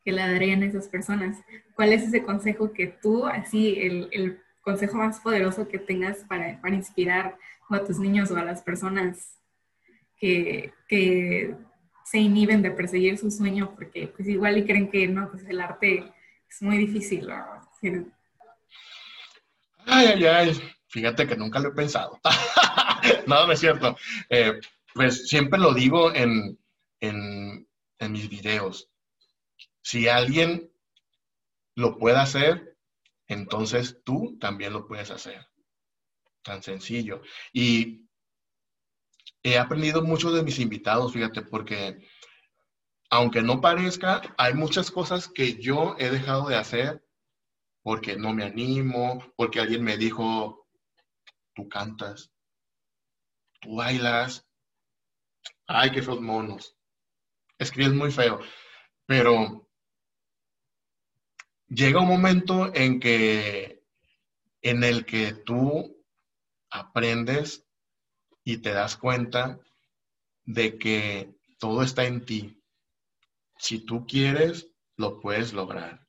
que 0.05 0.12
le 0.12 0.20
darían 0.20 0.62
a 0.62 0.66
esas 0.66 0.89
personas. 0.89 1.39
¿Cuál 1.74 1.95
es 1.95 2.03
ese 2.03 2.22
consejo 2.22 2.74
que 2.74 2.87
tú, 2.89 3.24
así, 3.24 3.78
el, 3.80 4.11
el 4.12 4.43
consejo 4.61 4.99
más 4.99 5.20
poderoso 5.20 5.68
que 5.68 5.78
tengas 5.78 6.18
para, 6.24 6.61
para, 6.61 6.74
inspirar 6.74 7.39
a 7.70 7.80
tus 7.82 7.99
niños 7.99 8.30
o 8.30 8.37
a 8.37 8.45
las 8.45 8.61
personas 8.61 9.39
que, 10.18 10.74
que 10.87 11.57
se 12.07 12.18
inhiben 12.18 12.62
de 12.62 12.70
perseguir 12.70 13.18
su 13.18 13.30
sueño 13.30 13.74
porque 13.74 14.07
pues 14.07 14.28
igual 14.28 14.57
y 14.59 14.64
creen 14.64 14.88
que 14.88 15.09
no, 15.09 15.28
pues 15.28 15.44
el 15.44 15.61
arte 15.61 16.04
es 16.48 16.62
muy 16.62 16.78
difícil. 16.78 17.28
Ay, 19.84 20.07
ay, 20.07 20.24
ay, 20.24 20.61
fíjate 20.86 21.26
que 21.26 21.36
nunca 21.36 21.59
lo 21.59 21.70
he 21.70 21.72
pensado. 21.72 22.20
no, 23.26 23.46
no 23.46 23.52
es 23.52 23.59
cierto. 23.59 23.96
Eh, 24.30 24.61
pues 24.94 25.28
siempre 25.28 25.59
lo 25.59 25.74
digo 25.74 26.14
en, 26.14 26.57
en, 27.00 27.68
en 27.98 28.12
mis 28.12 28.28
videos. 28.28 28.88
Si 29.82 30.09
alguien 30.09 30.70
lo 31.74 31.98
puede 31.98 32.18
hacer, 32.18 32.76
entonces 33.26 34.00
tú 34.04 34.38
también 34.38 34.72
lo 34.72 34.86
puedes 34.86 35.11
hacer. 35.11 35.48
Tan 36.42 36.62
sencillo. 36.62 37.22
Y 37.52 38.05
he 39.47 39.59
aprendido 39.59 40.03
mucho 40.03 40.32
de 40.32 40.42
mis 40.42 40.59
invitados, 40.59 41.12
fíjate, 41.12 41.42
porque 41.42 41.99
aunque 43.11 43.42
no 43.42 43.61
parezca, 43.61 44.22
hay 44.36 44.55
muchas 44.55 44.90
cosas 44.90 45.28
que 45.28 45.61
yo 45.61 45.94
he 45.99 46.11
dejado 46.11 46.49
de 46.49 46.57
hacer 46.57 47.05
porque 47.82 48.16
no 48.16 48.34
me 48.34 48.44
animo, 48.44 49.32
porque 49.36 49.61
alguien 49.61 49.84
me 49.84 49.97
dijo, 49.97 50.66
tú 51.55 51.68
cantas, 51.68 52.32
tú 53.61 53.76
bailas, 53.76 54.44
ay, 55.68 55.92
qué 55.92 56.03
feos 56.03 56.20
monos, 56.20 56.76
escribes 57.59 57.94
muy 57.94 58.11
feo, 58.11 58.40
pero 59.07 59.70
llega 61.68 62.01
un 62.01 62.09
momento 62.09 62.74
en 62.74 62.99
que, 62.99 63.84
en 64.62 64.82
el 64.82 65.07
que 65.07 65.32
tú 65.32 66.05
aprendes 66.70 67.65
y 68.47 68.59
te 68.59 68.72
das 68.72 68.97
cuenta 68.97 69.59
de 70.44 70.78
que 70.78 71.34
todo 71.59 71.82
está 71.82 72.05
en 72.05 72.24
ti. 72.24 72.62
Si 73.59 73.80
tú 73.80 74.07
quieres, 74.07 74.68
lo 74.97 75.18
puedes 75.18 75.53
lograr. 75.53 76.07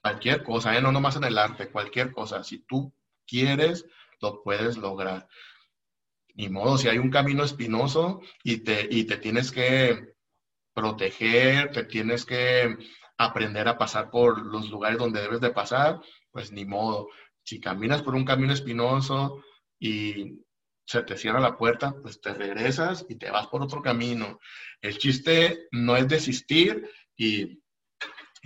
Cualquier 0.00 0.44
cosa, 0.44 0.78
¿eh? 0.78 0.80
no 0.80 0.92
nomás 0.92 1.16
en 1.16 1.24
el 1.24 1.36
arte, 1.36 1.68
cualquier 1.68 2.12
cosa. 2.12 2.44
Si 2.44 2.60
tú 2.60 2.94
quieres, 3.26 3.86
lo 4.20 4.44
puedes 4.44 4.76
lograr. 4.76 5.26
Ni 6.34 6.48
modo, 6.48 6.78
si 6.78 6.88
hay 6.88 6.98
un 6.98 7.10
camino 7.10 7.42
espinoso 7.42 8.20
y 8.44 8.58
te, 8.58 8.86
y 8.88 9.02
te 9.02 9.16
tienes 9.16 9.50
que 9.50 10.14
proteger, 10.74 11.72
te 11.72 11.82
tienes 11.82 12.24
que 12.24 12.76
aprender 13.18 13.66
a 13.66 13.78
pasar 13.78 14.10
por 14.12 14.46
los 14.46 14.70
lugares 14.70 14.98
donde 14.98 15.22
debes 15.22 15.40
de 15.40 15.50
pasar, 15.50 16.00
pues 16.30 16.52
ni 16.52 16.64
modo. 16.64 17.08
Si 17.42 17.58
caminas 17.58 18.02
por 18.02 18.14
un 18.14 18.24
camino 18.24 18.52
espinoso 18.52 19.42
y 19.80 20.45
se 20.86 21.02
te 21.02 21.16
cierra 21.16 21.40
la 21.40 21.56
puerta, 21.56 21.94
pues 22.00 22.20
te 22.20 22.32
regresas 22.32 23.04
y 23.08 23.16
te 23.16 23.30
vas 23.30 23.48
por 23.48 23.62
otro 23.62 23.82
camino. 23.82 24.38
El 24.80 24.96
chiste 24.98 25.66
no 25.72 25.96
es 25.96 26.08
desistir 26.08 26.88
y, 27.16 27.60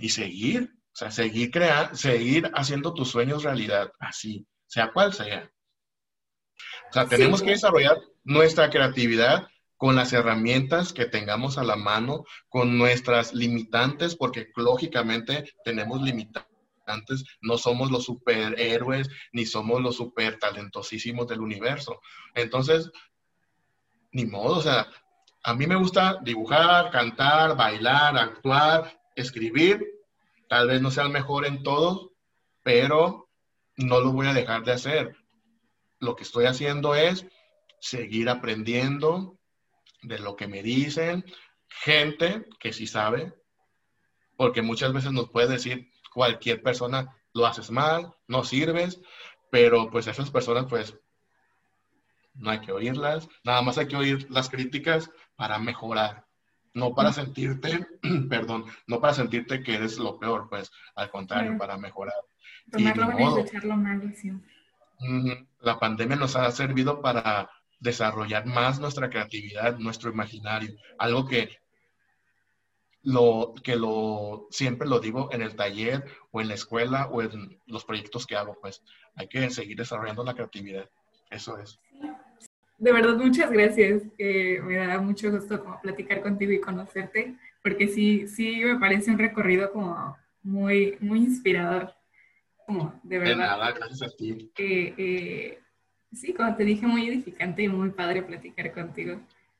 seguir, 0.09 0.73
o 0.73 0.95
sea, 0.95 1.11
seguir, 1.11 1.51
crear, 1.51 1.95
seguir 1.95 2.51
haciendo 2.55 2.93
tus 2.93 3.09
sueños 3.09 3.43
realidad, 3.43 3.91
así, 3.99 4.47
sea 4.67 4.91
cual 4.91 5.13
sea. 5.13 5.51
O 6.89 6.93
sea, 6.93 7.05
tenemos 7.07 7.43
que 7.43 7.51
desarrollar 7.51 7.97
nuestra 8.23 8.69
creatividad 8.69 9.47
con 9.77 9.95
las 9.95 10.11
herramientas 10.13 10.93
que 10.93 11.05
tengamos 11.05 11.57
a 11.57 11.63
la 11.63 11.75
mano, 11.75 12.25
con 12.49 12.77
nuestras 12.77 13.33
limitantes, 13.33 14.15
porque 14.15 14.51
lógicamente 14.55 15.53
tenemos 15.63 16.01
limitantes 16.01 16.50
antes 16.91 17.23
no 17.41 17.57
somos 17.57 17.91
los 17.91 18.05
superhéroes 18.05 19.09
ni 19.31 19.45
somos 19.45 19.81
los 19.81 19.95
super 19.95 20.39
talentosísimos 20.39 21.27
del 21.27 21.41
universo. 21.41 22.01
Entonces, 22.35 22.91
ni 24.11 24.25
modo, 24.25 24.57
o 24.57 24.61
sea, 24.61 24.87
a 25.43 25.53
mí 25.53 25.65
me 25.65 25.75
gusta 25.75 26.19
dibujar, 26.21 26.91
cantar, 26.91 27.55
bailar, 27.55 28.17
actuar, 28.17 28.99
escribir. 29.15 29.83
Tal 30.47 30.67
vez 30.67 30.81
no 30.81 30.91
sea 30.91 31.05
el 31.05 31.11
mejor 31.11 31.45
en 31.45 31.63
todo, 31.63 32.13
pero 32.63 33.29
no 33.77 34.01
lo 34.01 34.11
voy 34.11 34.27
a 34.27 34.33
dejar 34.33 34.63
de 34.63 34.73
hacer. 34.73 35.15
Lo 35.99 36.15
que 36.15 36.23
estoy 36.23 36.45
haciendo 36.45 36.95
es 36.95 37.25
seguir 37.79 38.29
aprendiendo 38.29 39.39
de 40.03 40.19
lo 40.19 40.35
que 40.35 40.47
me 40.47 40.61
dicen, 40.61 41.25
gente 41.67 42.45
que 42.59 42.73
sí 42.73 42.87
sabe, 42.87 43.33
porque 44.35 44.61
muchas 44.61 44.93
veces 44.93 45.11
nos 45.11 45.29
puede 45.29 45.49
decir, 45.49 45.90
cualquier 46.11 46.61
persona 46.61 47.15
lo 47.33 47.45
haces 47.45 47.71
mal, 47.71 48.13
no 48.27 48.43
sirves, 48.43 49.01
pero 49.49 49.89
pues 49.89 50.07
esas 50.07 50.29
personas 50.29 50.65
pues 50.69 50.97
no 52.35 52.49
hay 52.49 52.59
que 52.59 52.71
oírlas, 52.71 53.27
nada 53.43 53.61
más 53.61 53.77
hay 53.77 53.87
que 53.87 53.95
oír 53.95 54.29
las 54.29 54.49
críticas 54.49 55.09
para 55.35 55.59
mejorar, 55.59 56.25
no 56.73 56.93
para 56.93 57.11
sentirte, 57.11 57.87
perdón, 58.29 58.65
no 58.87 58.99
para 58.99 59.13
sentirte 59.13 59.63
que 59.63 59.75
eres 59.75 59.97
lo 59.97 60.19
peor, 60.19 60.47
pues 60.49 60.71
al 60.95 61.09
contrario, 61.09 61.57
para 61.57 61.77
mejorar. 61.77 62.15
La 65.59 65.79
pandemia 65.79 66.15
nos 66.15 66.35
ha 66.35 66.49
servido 66.51 67.01
para 67.01 67.49
desarrollar 67.79 68.45
más 68.45 68.79
nuestra 68.79 69.09
creatividad, 69.09 69.77
nuestro 69.79 70.11
imaginario, 70.11 70.75
algo 70.99 71.25
que 71.27 71.60
lo 73.03 73.53
que 73.63 73.75
lo 73.75 74.47
siempre 74.51 74.87
lo 74.87 74.99
digo 74.99 75.29
en 75.31 75.41
el 75.41 75.55
taller 75.55 76.05
o 76.31 76.41
en 76.41 76.47
la 76.47 76.53
escuela 76.53 77.07
o 77.07 77.21
en 77.21 77.59
los 77.65 77.85
proyectos 77.85 78.27
que 78.27 78.35
hago, 78.35 78.57
pues 78.61 78.83
hay 79.15 79.27
que 79.27 79.49
seguir 79.49 79.77
desarrollando 79.77 80.23
la 80.23 80.33
creatividad. 80.33 80.89
Eso 81.29 81.57
es. 81.57 81.79
De 82.77 82.91
verdad, 82.91 83.15
muchas 83.15 83.51
gracias. 83.51 84.03
me 84.17 84.75
da 84.75 84.99
mucho 84.99 85.31
gusto 85.31 85.63
como 85.63 85.79
platicar 85.81 86.21
contigo 86.21 86.51
y 86.51 86.59
conocerte, 86.59 87.35
porque 87.63 87.87
sí, 87.87 88.27
sí 88.27 88.59
me 88.63 88.79
parece 88.79 89.11
un 89.11 89.19
recorrido 89.19 89.71
como 89.71 90.17
muy, 90.43 90.97
muy 90.99 91.19
inspirador. 91.19 91.93
Como 92.65 92.99
de 93.03 93.19
verdad. 93.19 93.33
De 93.33 93.37
nada, 93.37 93.71
gracias 93.71 94.01
a 94.01 94.15
ti. 94.15 94.51
Eh, 94.57 95.59
sí, 96.11 96.33
como 96.33 96.55
te 96.55 96.63
dije, 96.63 96.87
muy 96.87 97.07
edificante 97.07 97.63
y 97.63 97.67
muy 97.67 97.91
padre 97.91 98.23
platicar 98.23 98.71
contigo. 98.73 99.19